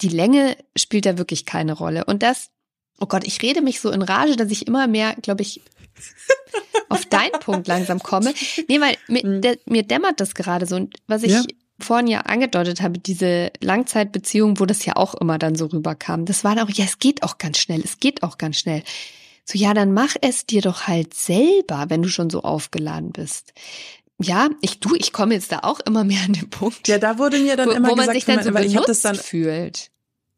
die 0.00 0.08
Länge 0.08 0.56
spielt 0.76 1.04
da 1.04 1.18
wirklich 1.18 1.44
keine 1.44 1.74
Rolle. 1.74 2.06
Und 2.06 2.22
das 2.22 2.50
Oh 3.00 3.06
Gott, 3.06 3.26
ich 3.26 3.40
rede 3.40 3.62
mich 3.62 3.80
so 3.80 3.90
in 3.90 4.02
Rage, 4.02 4.36
dass 4.36 4.50
ich 4.50 4.66
immer 4.66 4.86
mehr, 4.86 5.16
glaube 5.22 5.40
ich, 5.40 5.62
auf 6.90 7.06
deinen 7.06 7.40
Punkt 7.40 7.66
langsam 7.66 7.98
komme. 7.98 8.34
Nee, 8.68 8.80
weil 8.80 8.96
mir, 9.08 9.40
der, 9.40 9.58
mir 9.64 9.82
dämmert 9.82 10.20
das 10.20 10.34
gerade 10.34 10.66
so. 10.66 10.76
Und 10.76 10.94
was 11.06 11.22
ich 11.22 11.32
Ja. 11.32 11.42
Vorhin 11.80 12.06
ja 12.06 12.20
angedeutet 12.20 12.80
habe, 12.82 12.98
diese 12.98 13.50
Langzeitbeziehung, 13.60 14.60
wo 14.60 14.66
das 14.66 14.84
ja 14.84 14.96
auch 14.96 15.14
immer 15.14 15.38
dann 15.38 15.54
so 15.54 15.66
rüberkam, 15.66 16.24
das 16.24 16.44
war 16.44 16.54
dann 16.54 16.66
auch, 16.66 16.70
ja, 16.70 16.84
es 16.84 16.98
geht 16.98 17.22
auch 17.22 17.38
ganz 17.38 17.58
schnell, 17.58 17.80
es 17.84 17.98
geht 17.98 18.22
auch 18.22 18.38
ganz 18.38 18.58
schnell. 18.58 18.82
So, 19.44 19.58
ja, 19.58 19.74
dann 19.74 19.92
mach 19.92 20.14
es 20.20 20.46
dir 20.46 20.62
doch 20.62 20.86
halt 20.86 21.14
selber, 21.14 21.86
wenn 21.88 22.02
du 22.02 22.08
schon 22.08 22.30
so 22.30 22.42
aufgeladen 22.42 23.10
bist. 23.10 23.52
Ja, 24.22 24.48
ich 24.60 24.80
du, 24.80 24.94
ich 24.94 25.12
komme 25.12 25.34
jetzt 25.34 25.50
da 25.50 25.60
auch 25.62 25.80
immer 25.80 26.04
mehr 26.04 26.22
an 26.24 26.34
den 26.34 26.50
Punkt, 26.50 26.86
Ja, 26.88 26.98
da 26.98 27.18
wurde 27.18 27.38
mir 27.38 27.56
dann 27.56 27.68
wo, 27.68 27.72
immer 27.72 27.88
wo 27.90 27.96
man 27.96 28.06
gesagt, 28.06 28.14
sich 28.14 28.24
dann 28.26 28.44
so 28.44 28.54
weil 28.54 28.66
ich 28.66 28.76
habe 28.76 28.86
das 28.86 29.00
dann 29.00 29.16
fühlt. 29.16 29.90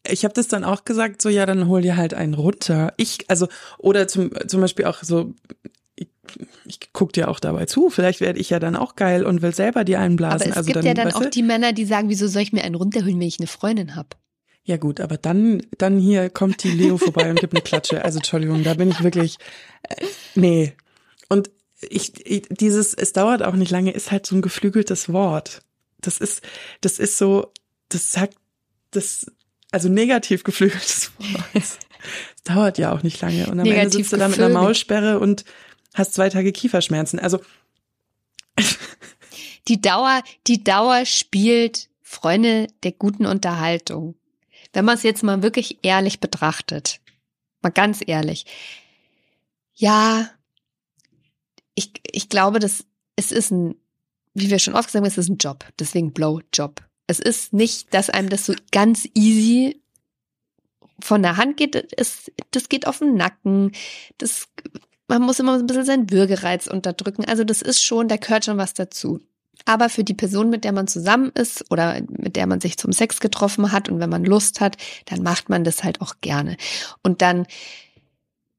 ich 0.08 0.24
habe 0.24 0.34
das 0.34 0.48
dann 0.48 0.64
auch 0.64 0.84
gesagt, 0.84 1.20
so 1.20 1.28
ja, 1.28 1.46
dann 1.46 1.66
hol 1.68 1.82
dir 1.82 1.96
halt 1.96 2.14
einen 2.14 2.34
runter. 2.34 2.94
Ich, 2.96 3.28
also, 3.28 3.48
oder 3.78 4.06
zum, 4.06 4.30
zum 4.46 4.60
Beispiel 4.60 4.84
auch 4.84 5.02
so, 5.02 5.34
ich, 6.64 6.78
guck 6.92 7.12
dir 7.12 7.28
auch 7.28 7.40
dabei 7.40 7.66
zu, 7.66 7.90
vielleicht 7.90 8.20
werde 8.20 8.38
ich 8.38 8.50
ja 8.50 8.58
dann 8.58 8.76
auch 8.76 8.94
geil 8.96 9.24
und 9.24 9.42
will 9.42 9.54
selber 9.54 9.84
dir 9.84 10.00
einen 10.00 10.16
blasen. 10.16 10.42
Aber 10.42 10.50
es 10.50 10.56
also 10.56 10.66
gibt 10.66 10.76
dann, 10.76 10.84
ja 10.86 10.94
dann 10.94 11.12
auch 11.12 11.26
die 11.26 11.42
Männer, 11.42 11.72
die 11.72 11.84
sagen, 11.84 12.08
wieso 12.08 12.28
soll 12.28 12.42
ich 12.42 12.52
mir 12.52 12.64
einen 12.64 12.74
runterholen, 12.74 13.18
wenn 13.18 13.26
ich 13.26 13.40
eine 13.40 13.48
Freundin 13.48 13.96
hab? 13.96 14.16
Ja 14.64 14.76
gut, 14.76 15.00
aber 15.00 15.16
dann, 15.16 15.62
dann 15.76 15.98
hier 15.98 16.30
kommt 16.30 16.62
die 16.62 16.70
Leo 16.70 16.96
vorbei 16.96 17.28
und 17.30 17.40
gibt 17.40 17.52
eine 17.52 17.62
Klatsche. 17.62 18.04
Also 18.04 18.18
Entschuldigung, 18.18 18.62
da 18.62 18.74
bin 18.74 18.90
ich 18.90 19.02
wirklich, 19.02 19.38
äh, 19.82 20.06
nee. 20.36 20.74
Und 21.28 21.50
ich, 21.88 22.24
ich, 22.24 22.42
dieses, 22.48 22.94
es 22.94 23.12
dauert 23.12 23.42
auch 23.42 23.54
nicht 23.54 23.72
lange, 23.72 23.90
ist 23.90 24.12
halt 24.12 24.24
so 24.24 24.36
ein 24.36 24.42
geflügeltes 24.42 25.12
Wort. 25.12 25.62
Das 26.00 26.18
ist, 26.18 26.42
das 26.80 27.00
ist 27.00 27.18
so, 27.18 27.52
das 27.88 28.12
sagt, 28.12 28.36
das, 28.92 29.26
also 29.72 29.88
negativ 29.88 30.44
geflügeltes 30.44 31.10
Wort. 31.18 31.44
Es 31.54 31.78
dauert 32.44 32.78
ja 32.78 32.92
auch 32.92 33.02
nicht 33.02 33.20
lange. 33.20 33.46
Und 33.46 33.58
am 33.58 33.60
Ende 33.60 33.70
Negativ 33.70 33.92
sitzt 33.92 34.12
du 34.12 34.16
da 34.16 34.28
mit 34.28 34.38
einer. 34.38 34.48
Maulsperre 34.48 35.18
und 35.18 35.44
hast 35.94 36.14
zwei 36.14 36.28
Tage 36.28 36.52
Kieferschmerzen. 36.52 37.18
Also, 37.18 37.40
Die 39.68 39.80
Dauer, 39.80 40.22
die 40.46 40.64
Dauer 40.64 41.04
spielt 41.06 41.88
Freunde 42.02 42.66
der 42.82 42.92
guten 42.92 43.26
Unterhaltung. 43.26 44.16
Wenn 44.72 44.84
man 44.84 44.96
es 44.96 45.02
jetzt 45.02 45.22
mal 45.22 45.42
wirklich 45.42 45.78
ehrlich 45.82 46.20
betrachtet, 46.20 47.00
mal 47.62 47.70
ganz 47.70 48.00
ehrlich. 48.04 48.46
Ja, 49.74 50.30
ich, 51.74 51.92
ich 52.10 52.28
glaube, 52.28 52.58
dass 52.58 52.84
es 53.16 53.32
ist 53.32 53.50
ein, 53.50 53.76
wie 54.34 54.50
wir 54.50 54.58
schon 54.58 54.74
oft 54.74 54.88
gesagt 54.88 55.02
haben, 55.02 55.08
es 55.08 55.18
ist 55.18 55.28
ein 55.28 55.38
Job. 55.38 55.64
Deswegen 55.78 56.12
Blowjob. 56.12 56.82
Es 57.06 57.20
ist 57.20 57.52
nicht, 57.52 57.92
dass 57.94 58.10
einem 58.10 58.30
das 58.30 58.46
so 58.46 58.54
ganz 58.72 59.08
easy 59.14 59.80
von 61.00 61.22
der 61.22 61.36
Hand 61.36 61.56
geht. 61.56 61.92
Es, 61.96 62.30
das 62.50 62.68
geht 62.68 62.86
auf 62.86 62.98
den 62.98 63.14
Nacken. 63.14 63.72
Das, 64.18 64.48
man 65.12 65.26
muss 65.26 65.38
immer 65.38 65.58
ein 65.58 65.66
bisschen 65.66 65.84
seinen 65.84 66.10
Würgereiz 66.10 66.66
unterdrücken. 66.66 67.26
Also 67.26 67.44
das 67.44 67.60
ist 67.60 67.84
schon, 67.84 68.08
da 68.08 68.16
gehört 68.16 68.46
schon 68.46 68.56
was 68.56 68.72
dazu. 68.72 69.20
Aber 69.66 69.90
für 69.90 70.04
die 70.04 70.14
Person, 70.14 70.48
mit 70.48 70.64
der 70.64 70.72
man 70.72 70.88
zusammen 70.88 71.30
ist 71.34 71.70
oder 71.70 72.00
mit 72.08 72.34
der 72.34 72.46
man 72.46 72.60
sich 72.60 72.78
zum 72.78 72.92
Sex 72.92 73.20
getroffen 73.20 73.72
hat 73.72 73.90
und 73.90 74.00
wenn 74.00 74.08
man 74.08 74.24
Lust 74.24 74.60
hat, 74.60 74.78
dann 75.04 75.22
macht 75.22 75.50
man 75.50 75.64
das 75.64 75.84
halt 75.84 76.00
auch 76.00 76.14
gerne. 76.22 76.56
Und 77.02 77.20
dann, 77.20 77.46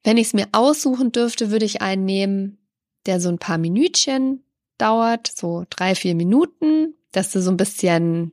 wenn 0.03 0.17
ich 0.17 0.27
es 0.27 0.33
mir 0.33 0.47
aussuchen 0.51 1.11
dürfte, 1.11 1.49
würde 1.49 1.65
ich 1.65 1.81
einen 1.81 2.05
nehmen, 2.05 2.59
der 3.07 3.19
so 3.19 3.29
ein 3.29 3.39
paar 3.39 3.57
Minütchen 3.57 4.43
dauert, 4.77 5.27
so 5.35 5.65
drei, 5.71 5.95
vier 5.95 6.13
Minuten, 6.13 6.93
dass 7.11 7.31
du 7.31 7.41
so 7.41 7.49
ein 7.49 7.57
bisschen 7.57 8.31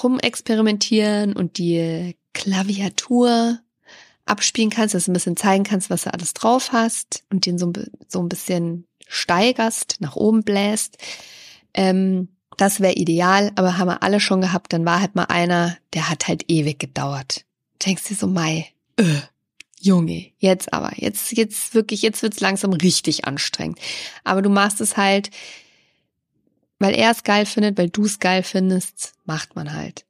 rumexperimentieren 0.00 1.32
und 1.32 1.58
die 1.58 2.16
Klaviatur 2.32 3.58
abspielen 4.26 4.70
kannst, 4.70 4.94
dass 4.94 5.06
du 5.06 5.12
ein 5.12 5.14
bisschen 5.14 5.36
zeigen 5.36 5.64
kannst, 5.64 5.88
was 5.88 6.02
du 6.02 6.12
alles 6.12 6.34
drauf 6.34 6.72
hast 6.72 7.24
und 7.30 7.46
den 7.46 7.58
so, 7.58 7.72
so 8.08 8.20
ein 8.20 8.28
bisschen 8.28 8.86
steigerst, 9.06 9.96
nach 10.00 10.16
oben 10.16 10.42
bläst. 10.42 10.98
Ähm, 11.74 12.28
das 12.56 12.80
wäre 12.80 12.94
ideal, 12.94 13.52
aber 13.54 13.78
haben 13.78 13.88
wir 13.88 14.02
alle 14.02 14.20
schon 14.20 14.40
gehabt, 14.40 14.72
dann 14.72 14.84
war 14.84 15.00
halt 15.00 15.14
mal 15.14 15.24
einer, 15.24 15.76
der 15.94 16.08
hat 16.08 16.26
halt 16.26 16.44
ewig 16.48 16.78
gedauert. 16.78 17.44
Denkst 17.84 18.08
du 18.08 18.14
so, 18.14 18.26
Mai, 18.26 18.66
äh, 18.96 19.20
Junge, 19.78 20.32
jetzt 20.38 20.72
aber, 20.72 20.92
jetzt, 20.96 21.32
jetzt 21.32 21.74
wirklich, 21.74 22.02
jetzt 22.02 22.22
wird's 22.22 22.40
langsam 22.40 22.72
richtig 22.72 23.26
anstrengend. 23.26 23.78
Aber 24.24 24.42
du 24.42 24.48
machst 24.48 24.80
es 24.80 24.96
halt, 24.96 25.30
weil 26.78 26.94
er 26.94 27.10
es 27.10 27.24
geil 27.24 27.46
findet, 27.46 27.78
weil 27.78 27.90
du 27.90 28.04
es 28.04 28.18
geil 28.18 28.42
findest, 28.42 29.12
macht 29.24 29.54
man 29.54 29.74
halt. 29.74 30.06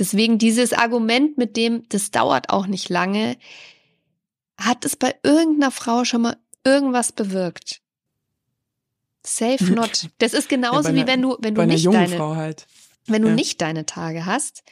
Deswegen 0.00 0.38
dieses 0.38 0.72
Argument 0.72 1.38
mit 1.38 1.56
dem, 1.56 1.88
das 1.90 2.10
dauert 2.10 2.48
auch 2.50 2.66
nicht 2.66 2.88
lange, 2.88 3.36
hat 4.58 4.84
es 4.84 4.96
bei 4.96 5.14
irgendeiner 5.22 5.70
Frau 5.70 6.04
schon 6.04 6.22
mal 6.22 6.36
irgendwas 6.64 7.12
bewirkt? 7.12 7.80
Safe 9.24 9.62
not. 9.72 10.08
Das 10.18 10.32
ist 10.32 10.48
genauso 10.48 10.88
Ja, 10.88 10.90
bei 10.90 10.94
wie 10.94 11.00
einer- 11.02 11.06
wenn 11.12 11.22
du, 11.22 11.36
wenn 11.40 11.54
du 11.54 11.60
einer 11.60 11.74
nicht 11.74 11.86
deine, 11.86 12.18
halt. 12.36 12.66
wenn 13.06 13.22
du 13.22 13.28
Ja. 13.28 13.34
nicht 13.34 13.60
deine 13.60 13.86
Tage 13.86 14.24
hast 14.26 14.62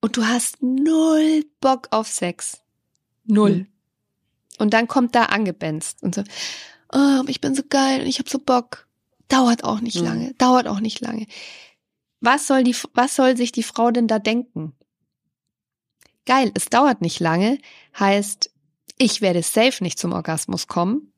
und 0.00 0.16
du 0.16 0.26
hast 0.26 0.62
null 0.62 1.44
Bock 1.60 1.88
auf 1.90 2.08
Sex. 2.08 2.60
Null. 3.24 3.52
Mhm. 3.54 3.66
Und 4.58 4.74
dann 4.74 4.88
kommt 4.88 5.14
da 5.14 5.26
angebenzt 5.26 6.02
und 6.02 6.14
so, 6.14 6.22
oh, 6.92 7.22
ich 7.28 7.40
bin 7.40 7.54
so 7.54 7.62
geil 7.68 8.00
und 8.00 8.06
ich 8.06 8.18
hab 8.18 8.28
so 8.28 8.38
Bock. 8.38 8.86
Dauert 9.28 9.62
auch 9.62 9.80
nicht 9.80 10.00
Mhm. 10.00 10.04
lange, 10.06 10.34
dauert 10.34 10.66
auch 10.66 10.80
nicht 10.80 11.00
lange. 11.00 11.26
Was 12.20 12.46
soll 12.46 12.64
die, 12.64 12.76
was 12.94 13.16
soll 13.16 13.36
sich 13.36 13.52
die 13.52 13.62
Frau 13.62 13.90
denn 13.90 14.06
da 14.06 14.18
denken? 14.18 14.74
Geil, 16.26 16.52
es 16.54 16.66
dauert 16.66 17.00
nicht 17.00 17.18
lange, 17.20 17.58
heißt, 17.98 18.50
ich 18.98 19.20
werde 19.20 19.42
safe 19.42 19.82
nicht 19.82 19.98
zum 19.98 20.12
Orgasmus 20.12 20.66
kommen, 20.66 21.12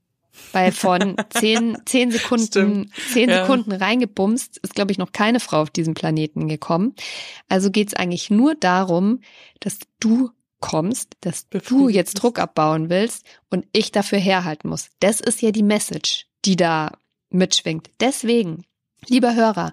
weil 0.52 0.72
von 0.72 1.16
zehn, 1.30 1.76
zehn 1.84 2.10
Sekunden, 2.12 2.46
Stimmt. 2.46 2.94
zehn 3.12 3.28
Ja. 3.28 3.42
Sekunden 3.42 3.72
reingebumst 3.72 4.58
ist, 4.58 4.74
glaube 4.74 4.92
ich, 4.92 4.98
noch 4.98 5.12
keine 5.12 5.40
Frau 5.40 5.60
auf 5.62 5.70
diesem 5.70 5.94
Planeten 5.94 6.48
gekommen. 6.48 6.94
Also 7.48 7.70
geht's 7.70 7.94
eigentlich 7.94 8.30
nur 8.30 8.54
darum, 8.54 9.20
dass 9.60 9.78
du 10.00 10.30
kommst, 10.60 11.16
dass 11.20 11.48
du 11.48 11.88
jetzt. 11.88 12.14
Druck 12.14 12.38
abbauen 12.38 12.88
willst 12.88 13.26
und 13.50 13.66
ich 13.72 13.90
dafür 13.90 14.18
herhalten 14.18 14.68
muss. 14.68 14.88
Das 15.00 15.20
ist 15.20 15.42
ja 15.42 15.50
die 15.50 15.64
Message, 15.64 16.28
die 16.44 16.56
da 16.56 16.92
mitschwingt. 17.30 17.90
Deswegen, 18.00 18.64
lieber 19.08 19.34
Hörer, 19.34 19.72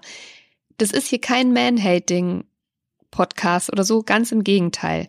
das 0.80 0.90
ist 0.92 1.08
hier 1.08 1.20
kein 1.20 1.52
Man-Hating-Podcast 1.52 3.70
oder 3.72 3.82
so, 3.84 4.02
ganz 4.02 4.32
im 4.32 4.42
Gegenteil. 4.44 5.08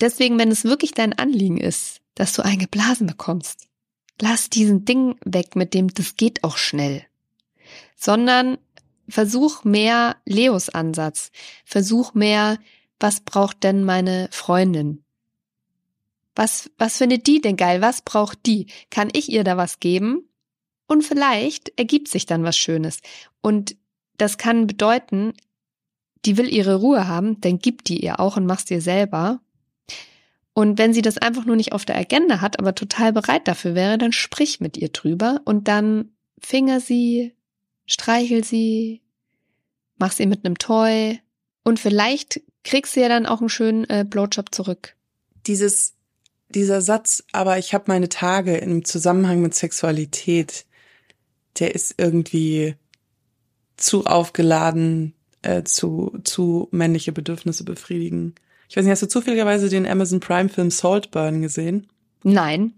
Deswegen, 0.00 0.38
wenn 0.38 0.50
es 0.50 0.64
wirklich 0.64 0.92
dein 0.92 1.18
Anliegen 1.18 1.56
ist, 1.58 2.02
dass 2.14 2.34
du 2.34 2.42
einen 2.42 2.58
geblasen 2.58 3.06
bekommst, 3.06 3.68
lass 4.20 4.50
diesen 4.50 4.84
Ding 4.84 5.16
weg 5.24 5.56
mit 5.56 5.72
dem, 5.72 5.88
das 5.88 6.16
geht 6.16 6.44
auch 6.44 6.58
schnell. 6.58 7.06
Sondern 7.96 8.58
versuch 9.08 9.64
mehr 9.64 10.16
Leos 10.26 10.68
Ansatz. 10.68 11.32
Versuch 11.64 12.12
mehr, 12.14 12.58
was 12.98 13.20
braucht 13.20 13.64
denn 13.64 13.84
meine 13.84 14.28
Freundin? 14.30 15.04
Was, 16.34 16.70
was 16.78 16.98
findet 16.98 17.26
die 17.26 17.40
denn 17.40 17.56
geil? 17.56 17.80
Was 17.80 18.02
braucht 18.02 18.44
die? 18.46 18.66
Kann 18.90 19.08
ich 19.12 19.30
ihr 19.30 19.44
da 19.44 19.56
was 19.56 19.80
geben? 19.80 20.28
Und 20.86 21.02
vielleicht 21.02 21.78
ergibt 21.78 22.08
sich 22.08 22.26
dann 22.26 22.44
was 22.44 22.56
Schönes. 22.56 23.00
Und 23.40 23.76
das 24.20 24.38
kann 24.38 24.66
bedeuten, 24.66 25.32
die 26.24 26.36
will 26.36 26.52
ihre 26.52 26.76
Ruhe 26.76 27.08
haben, 27.08 27.40
dann 27.40 27.58
gib 27.58 27.84
die 27.84 28.02
ihr 28.04 28.20
auch 28.20 28.36
und 28.36 28.46
mach's 28.46 28.70
ihr 28.70 28.82
selber. 28.82 29.40
Und 30.52 30.78
wenn 30.78 30.92
sie 30.92 31.02
das 31.02 31.16
einfach 31.16 31.46
nur 31.46 31.56
nicht 31.56 31.72
auf 31.72 31.84
der 31.84 31.96
Agenda 31.96 32.40
hat, 32.40 32.58
aber 32.58 32.74
total 32.74 33.12
bereit 33.12 33.48
dafür 33.48 33.74
wäre, 33.74 33.98
dann 33.98 34.12
sprich 34.12 34.60
mit 34.60 34.76
ihr 34.76 34.88
drüber 34.88 35.40
und 35.44 35.68
dann 35.68 36.10
finger 36.38 36.80
sie, 36.80 37.34
streichel 37.86 38.44
sie, 38.44 39.00
mach 39.98 40.12
sie 40.12 40.26
mit 40.26 40.44
einem 40.44 40.58
Toy 40.58 41.20
und 41.64 41.78
vielleicht 41.78 42.42
kriegst 42.64 42.96
du 42.96 43.00
ja 43.00 43.08
dann 43.08 43.26
auch 43.26 43.40
einen 43.40 43.48
schönen 43.48 43.88
äh, 43.88 44.04
Blowjob 44.08 44.54
zurück. 44.54 44.96
Dieses, 45.46 45.94
dieser 46.48 46.82
Satz, 46.82 47.24
aber 47.32 47.58
ich 47.58 47.72
habe 47.72 47.84
meine 47.86 48.08
Tage 48.08 48.56
im 48.56 48.84
Zusammenhang 48.84 49.40
mit 49.40 49.54
Sexualität, 49.54 50.66
der 51.58 51.74
ist 51.74 51.94
irgendwie 51.96 52.76
zu 53.80 54.06
aufgeladen, 54.06 55.14
äh, 55.42 55.64
zu, 55.64 56.18
zu 56.24 56.68
männliche 56.70 57.12
Bedürfnisse 57.12 57.64
befriedigen. 57.64 58.34
Ich 58.68 58.76
weiß 58.76 58.84
nicht, 58.84 58.92
hast 58.92 59.02
du 59.02 59.08
zufälligerweise 59.08 59.68
den 59.68 59.86
Amazon 59.86 60.20
Prime 60.20 60.48
Film 60.48 60.70
Saltburn 60.70 61.42
gesehen? 61.42 61.88
Nein. 62.22 62.74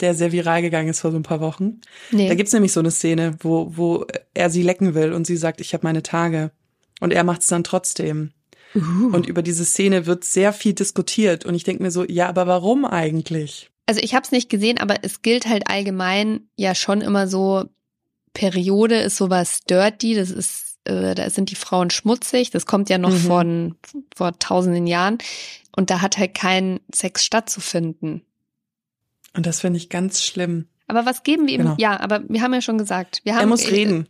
Der 0.00 0.14
sehr 0.14 0.32
viral 0.32 0.62
gegangen 0.62 0.88
ist 0.88 1.00
vor 1.00 1.10
so 1.10 1.16
ein 1.16 1.24
paar 1.24 1.40
Wochen. 1.40 1.80
Nee. 2.12 2.28
Da 2.28 2.34
gibt's 2.34 2.52
nämlich 2.52 2.72
so 2.72 2.80
eine 2.80 2.92
Szene, 2.92 3.36
wo, 3.40 3.76
wo 3.76 4.06
er 4.32 4.48
sie 4.48 4.62
lecken 4.62 4.94
will 4.94 5.12
und 5.12 5.26
sie 5.26 5.36
sagt, 5.36 5.60
ich 5.60 5.74
habe 5.74 5.86
meine 5.86 6.02
Tage. 6.02 6.52
Und 7.00 7.12
er 7.12 7.24
macht's 7.24 7.48
dann 7.48 7.64
trotzdem. 7.64 8.30
Uh. 8.74 9.14
Und 9.14 9.26
über 9.26 9.42
diese 9.42 9.64
Szene 9.64 10.06
wird 10.06 10.24
sehr 10.24 10.52
viel 10.52 10.72
diskutiert. 10.72 11.44
Und 11.44 11.54
ich 11.54 11.64
denke 11.64 11.82
mir 11.82 11.90
so, 11.90 12.04
ja, 12.04 12.28
aber 12.28 12.46
warum 12.46 12.84
eigentlich? 12.84 13.70
Also 13.86 14.00
ich 14.02 14.14
habe 14.14 14.24
es 14.24 14.32
nicht 14.32 14.50
gesehen, 14.50 14.78
aber 14.78 14.96
es 15.02 15.22
gilt 15.22 15.46
halt 15.46 15.68
allgemein 15.68 16.48
ja 16.56 16.74
schon 16.74 17.00
immer 17.00 17.26
so, 17.26 17.64
Periode 18.34 18.96
ist 18.96 19.16
sowas 19.16 19.60
dirty, 19.68 20.14
das 20.14 20.30
ist, 20.30 20.76
äh, 20.84 21.14
da 21.14 21.28
sind 21.30 21.50
die 21.50 21.54
Frauen 21.56 21.90
schmutzig, 21.90 22.50
das 22.50 22.66
kommt 22.66 22.88
ja 22.90 22.98
noch 22.98 23.10
Mhm. 23.10 23.16
von 23.18 23.76
vor 24.16 24.38
tausenden 24.38 24.86
Jahren. 24.86 25.18
und 25.76 25.90
da 25.90 26.00
hat 26.00 26.18
halt 26.18 26.34
kein 26.34 26.80
Sex 26.92 27.24
stattzufinden. 27.24 28.22
Und 29.36 29.46
das 29.46 29.60
finde 29.60 29.76
ich 29.76 29.88
ganz 29.90 30.22
schlimm. 30.24 30.66
Aber 30.88 31.06
was 31.06 31.22
geben 31.22 31.46
wir 31.46 31.54
ihm? 31.54 31.62
Genau. 31.62 31.74
Ja, 31.78 32.00
aber 32.00 32.22
wir 32.28 32.42
haben 32.42 32.52
ja 32.54 32.60
schon 32.62 32.78
gesagt, 32.78 33.20
wir 33.24 33.34
haben 33.34 33.42
Er 33.42 33.46
muss 33.46 33.70
reden. 33.70 34.08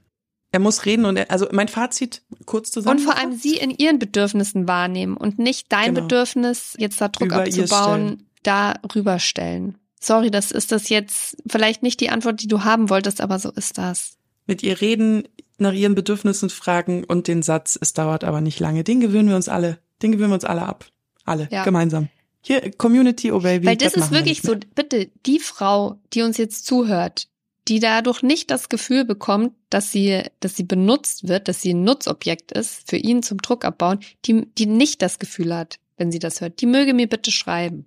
Er 0.50 0.60
muss 0.60 0.86
reden 0.86 1.04
und 1.04 1.18
er, 1.18 1.30
also 1.30 1.46
mein 1.52 1.68
Fazit 1.68 2.22
kurz 2.46 2.70
zusammen. 2.70 3.00
Und 3.00 3.04
vor 3.04 3.16
allem 3.18 3.36
sie 3.36 3.56
in 3.58 3.70
ihren 3.70 3.98
Bedürfnissen 3.98 4.66
wahrnehmen 4.66 5.14
und 5.18 5.38
nicht 5.38 5.70
dein 5.70 5.94
Genau. 5.94 6.06
Bedürfnis, 6.06 6.74
jetzt 6.78 6.98
da 7.02 7.08
Druck 7.08 7.26
Über 7.26 7.42
abzubauen, 7.42 8.06
stellen. 8.06 8.26
da 8.44 8.74
rüberstellen. 8.94 9.76
Sorry, 10.00 10.30
das 10.30 10.50
ist 10.52 10.72
das 10.72 10.88
jetzt 10.88 11.36
vielleicht 11.46 11.82
nicht 11.82 12.00
die 12.00 12.10
Antwort, 12.10 12.42
die 12.42 12.48
du 12.48 12.64
haben 12.64 12.88
wolltest, 12.90 13.20
aber 13.20 13.38
so 13.38 13.50
ist 13.50 13.78
das. 13.78 14.16
mit 14.46 14.62
ihr 14.62 14.80
reden, 14.80 15.28
nach 15.58 15.72
ihren 15.72 15.94
Bedürfnissen 15.94 16.50
fragen 16.50 17.04
und 17.04 17.28
den 17.28 17.42
Satz, 17.42 17.78
es 17.80 17.92
dauert 17.92 18.24
aber 18.24 18.40
nicht 18.40 18.58
lange. 18.60 18.82
Den 18.82 19.00
gewöhnen 19.00 19.28
wir 19.28 19.36
uns 19.36 19.48
alle. 19.48 19.78
Den 20.02 20.12
gewöhnen 20.12 20.30
wir 20.30 20.34
uns 20.34 20.44
alle 20.44 20.62
ab. 20.62 20.86
Alle. 21.24 21.48
Ja. 21.50 21.64
Gemeinsam. 21.64 22.08
Hier, 22.40 22.70
Community, 22.72 23.30
oh 23.32 23.40
Baby. 23.40 23.66
Weil 23.66 23.76
das, 23.76 23.94
ist 23.94 24.00
machen 24.00 24.12
wir 24.12 24.20
wirklich 24.20 24.42
nicht 24.42 24.50
so, 24.50 24.56
bitte, 24.74 25.10
die 25.26 25.40
Frau, 25.40 26.00
die 26.14 26.22
uns 26.22 26.38
jetzt 26.38 26.64
zuhört, 26.66 27.28
die 27.66 27.80
dadurch 27.80 28.22
nicht 28.22 28.50
das 28.50 28.68
Gefühl 28.68 29.04
bekommt, 29.04 29.52
dass 29.68 29.92
sie, 29.92 30.22
dass 30.40 30.56
sie 30.56 30.62
benutzt 30.62 31.28
wird, 31.28 31.48
dass 31.48 31.60
sie 31.60 31.74
ein 31.74 31.84
Nutzobjekt 31.84 32.52
ist, 32.52 32.88
für 32.88 32.96
ihn 32.96 33.22
zum 33.22 33.38
Druck 33.42 33.64
abbauen, 33.64 33.98
die, 34.24 34.46
die 34.56 34.66
nicht 34.66 35.02
das 35.02 35.18
Gefühl 35.18 35.54
hat, 35.54 35.78
wenn 35.98 36.10
sie 36.10 36.20
das 36.20 36.40
hört, 36.40 36.60
die 36.60 36.66
möge 36.66 36.94
mir 36.94 37.08
bitte 37.08 37.30
schreiben. 37.30 37.86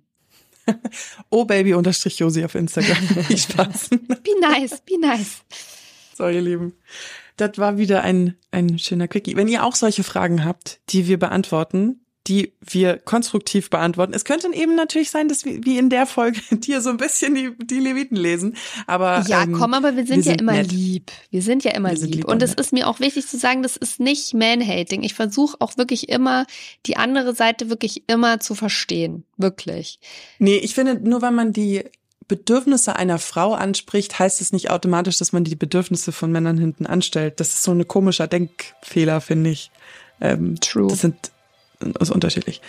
Oh 1.30 1.44
Baby 1.44 1.74
unterstrich 1.74 2.18
Josi 2.18 2.44
auf 2.44 2.54
Instagram. 2.54 2.96
Viel 3.26 3.38
Spaß. 3.38 3.90
Be 3.90 4.40
nice, 4.40 4.80
be 4.82 4.98
nice. 4.98 5.42
So, 6.16 6.28
ihr 6.28 6.42
Lieben. 6.42 6.74
Das 7.36 7.58
war 7.58 7.78
wieder 7.78 8.02
ein, 8.02 8.36
ein 8.50 8.78
schöner 8.78 9.08
Quickie. 9.08 9.36
Wenn 9.36 9.48
ihr 9.48 9.64
auch 9.64 9.74
solche 9.74 10.04
Fragen 10.04 10.44
habt, 10.44 10.80
die 10.90 11.06
wir 11.06 11.18
beantworten, 11.18 12.01
die 12.28 12.52
wir 12.60 12.98
konstruktiv 12.98 13.68
beantworten. 13.68 14.14
Es 14.14 14.24
könnte 14.24 14.48
eben 14.54 14.76
natürlich 14.76 15.10
sein, 15.10 15.28
dass 15.28 15.44
wir, 15.44 15.64
wie 15.64 15.78
in 15.78 15.90
der 15.90 16.06
Folge, 16.06 16.40
dir 16.52 16.80
so 16.80 16.90
ein 16.90 16.96
bisschen 16.96 17.34
die, 17.34 17.50
die 17.58 17.80
Leviten 17.80 18.16
lesen. 18.16 18.56
Aber 18.86 19.24
Ja, 19.26 19.42
ähm, 19.42 19.52
komm, 19.52 19.74
aber 19.74 19.96
wir 19.96 20.06
sind 20.06 20.08
wir 20.08 20.16
ja 20.16 20.22
sind 20.22 20.40
immer 20.40 20.52
nett. 20.52 20.70
lieb. 20.70 21.10
Wir 21.30 21.42
sind 21.42 21.64
ja 21.64 21.72
immer 21.72 21.92
lieb. 21.92 22.14
lieb 22.14 22.24
Und 22.28 22.42
es 22.42 22.54
ist 22.54 22.72
mir 22.72 22.86
auch 22.88 23.00
wichtig 23.00 23.26
zu 23.26 23.38
sagen, 23.38 23.62
das 23.62 23.76
ist 23.76 23.98
nicht 23.98 24.34
Man-Hating. 24.34 25.02
Ich 25.02 25.14
versuche 25.14 25.56
auch 25.58 25.76
wirklich 25.76 26.08
immer, 26.08 26.46
die 26.86 26.96
andere 26.96 27.34
Seite 27.34 27.70
wirklich 27.70 28.04
immer 28.06 28.38
zu 28.38 28.54
verstehen. 28.54 29.24
Wirklich. 29.36 29.98
Nee, 30.38 30.56
ich 30.58 30.74
finde, 30.74 30.94
nur 30.94 31.22
weil 31.22 31.32
man 31.32 31.52
die 31.52 31.84
Bedürfnisse 32.28 32.94
einer 32.94 33.18
Frau 33.18 33.54
anspricht, 33.54 34.18
heißt 34.20 34.40
es 34.40 34.52
nicht 34.52 34.70
automatisch, 34.70 35.18
dass 35.18 35.32
man 35.32 35.42
die 35.42 35.56
Bedürfnisse 35.56 36.12
von 36.12 36.30
Männern 36.30 36.56
hinten 36.56 36.86
anstellt. 36.86 37.40
Das 37.40 37.48
ist 37.48 37.64
so 37.64 37.72
ein 37.72 37.88
komischer 37.88 38.28
Denkfehler, 38.28 39.20
finde 39.20 39.50
ich. 39.50 39.72
Ähm, 40.20 40.60
True. 40.60 40.86
Das 40.88 41.00
sind 41.00 41.31
ist 42.00 42.10
unterschiedlich. 42.10 42.60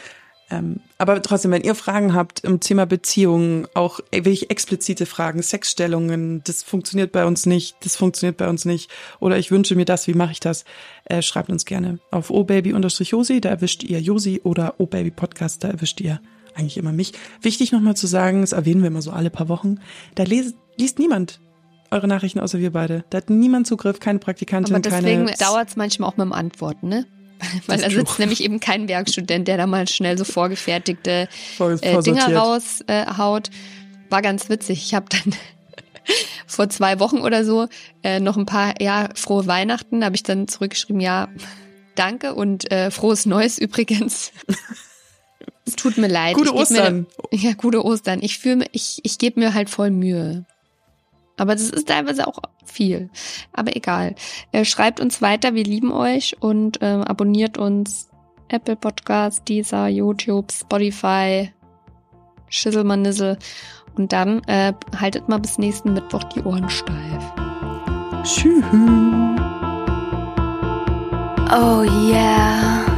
Ähm, 0.49 0.81
aber 0.97 1.21
trotzdem, 1.21 1.51
wenn 1.51 1.63
ihr 1.63 1.73
Fragen 1.73 2.13
habt 2.13 2.41
im 2.41 2.59
Thema 2.59 2.85
Beziehungen, 2.85 3.65
auch 3.73 3.99
wirklich 4.11 4.51
explizite 4.51 5.05
Fragen, 5.05 5.41
Sexstellungen, 5.41 6.43
das 6.43 6.63
funktioniert 6.63 7.11
bei 7.11 7.25
uns 7.25 7.45
nicht, 7.45 7.77
das 7.81 7.95
funktioniert 7.95 8.37
bei 8.37 8.49
uns 8.49 8.65
nicht, 8.65 8.91
oder 9.19 9.37
ich 9.37 9.51
wünsche 9.51 9.75
mir 9.75 9.85
das, 9.85 10.07
wie 10.07 10.13
mache 10.13 10.33
ich 10.33 10.39
das, 10.39 10.65
äh, 11.05 11.21
schreibt 11.21 11.49
uns 11.49 11.65
gerne 11.65 11.99
auf 12.11 12.29
obaby-josi, 12.29 13.41
da 13.41 13.49
erwischt 13.49 13.83
ihr 13.83 13.99
Josi, 14.01 14.41
oder 14.43 14.75
obaby-podcast, 14.79 15.63
da 15.63 15.69
erwischt 15.69 16.01
ihr 16.01 16.19
eigentlich 16.55 16.77
immer 16.77 16.91
mich. 16.91 17.13
Wichtig 17.41 17.71
nochmal 17.71 17.95
zu 17.95 18.05
sagen, 18.05 18.41
das 18.41 18.51
erwähnen 18.51 18.81
wir 18.81 18.87
immer 18.87 19.01
so 19.01 19.11
alle 19.11 19.29
paar 19.29 19.49
Wochen, 19.49 19.79
da 20.15 20.23
les, 20.23 20.53
liest 20.77 20.99
niemand 20.99 21.39
eure 21.89 22.07
Nachrichten 22.07 22.39
außer 22.39 22.59
wir 22.59 22.71
beide. 22.71 23.05
Da 23.11 23.19
hat 23.19 23.29
niemand 23.29 23.67
Zugriff, 23.67 23.99
keine 23.99 24.19
Praktikantin, 24.19 24.75
Aber 24.75 24.81
deswegen 24.81 25.25
keine... 25.25 25.37
dauert 25.37 25.69
es 25.69 25.75
manchmal 25.75 26.09
auch 26.09 26.17
mit 26.17 26.25
dem 26.25 26.33
Antworten, 26.33 26.89
ne? 26.89 27.05
Weil 27.67 27.81
da 27.81 27.89
sitzt 27.89 28.19
nämlich 28.19 28.43
eben 28.43 28.59
kein 28.59 28.87
Werkstudent, 28.87 29.47
der 29.47 29.57
da 29.57 29.67
mal 29.67 29.87
schnell 29.87 30.17
so 30.17 30.23
vorgefertigte 30.23 31.27
Vor- 31.57 31.71
äh. 31.81 32.01
Dinger 32.01 32.35
raushaut. 32.35 33.49
Äh. 33.49 33.51
War 34.09 34.21
ganz 34.21 34.49
witzig. 34.49 34.83
Ich 34.85 34.93
habe 34.93 35.05
dann 35.09 35.35
vor 36.47 36.69
zwei 36.69 36.99
Wochen 36.99 37.19
oder 37.19 37.45
so 37.45 37.67
äh, 38.03 38.19
noch 38.19 38.37
ein 38.37 38.45
paar, 38.45 38.81
ja, 38.81 39.09
frohe 39.15 39.47
Weihnachten, 39.47 40.03
habe 40.03 40.15
ich 40.15 40.23
dann 40.23 40.47
zurückgeschrieben, 40.47 41.01
ja, 41.01 41.29
danke 41.95 42.35
und 42.35 42.71
äh, 42.71 42.91
frohes 42.91 43.25
Neues 43.25 43.57
übrigens. 43.57 44.31
es 45.65 45.75
tut 45.75 45.97
mir 45.97 46.07
leid. 46.07 46.35
Gute 46.35 46.53
Ostern. 46.53 47.07
Mir, 47.31 47.39
ja, 47.39 47.53
gute 47.53 47.83
Ostern. 47.83 48.19
Ich 48.21 48.39
fühle 48.39 48.65
ich, 48.71 48.99
ich 49.03 49.17
gebe 49.17 49.39
mir 49.39 49.53
halt 49.53 49.69
voll 49.69 49.91
Mühe. 49.91 50.45
Aber 51.37 51.53
das 51.53 51.69
ist 51.69 51.87
teilweise 51.87 52.27
auch 52.27 52.39
viel. 52.63 53.09
Aber 53.51 53.75
egal. 53.75 54.15
Äh, 54.51 54.65
schreibt 54.65 54.99
uns 54.99 55.21
weiter, 55.21 55.55
wir 55.55 55.63
lieben 55.63 55.91
euch 55.91 56.37
und 56.39 56.81
äh, 56.81 57.01
abonniert 57.05 57.57
uns 57.57 58.09
Apple 58.49 58.75
Podcast, 58.75 59.47
Deezer, 59.47 59.87
YouTube, 59.87 60.51
Spotify, 60.51 61.51
Schisselmannissel. 62.49 63.37
Und 63.95 64.13
dann 64.13 64.43
äh, 64.45 64.73
haltet 64.99 65.29
mal 65.29 65.39
bis 65.39 65.57
nächsten 65.57 65.93
Mittwoch 65.93 66.23
die 66.25 66.41
Ohren 66.41 66.69
steif. 66.69 67.33
Tschüss. 68.23 68.63
Oh 71.51 71.83
yeah. 71.83 72.92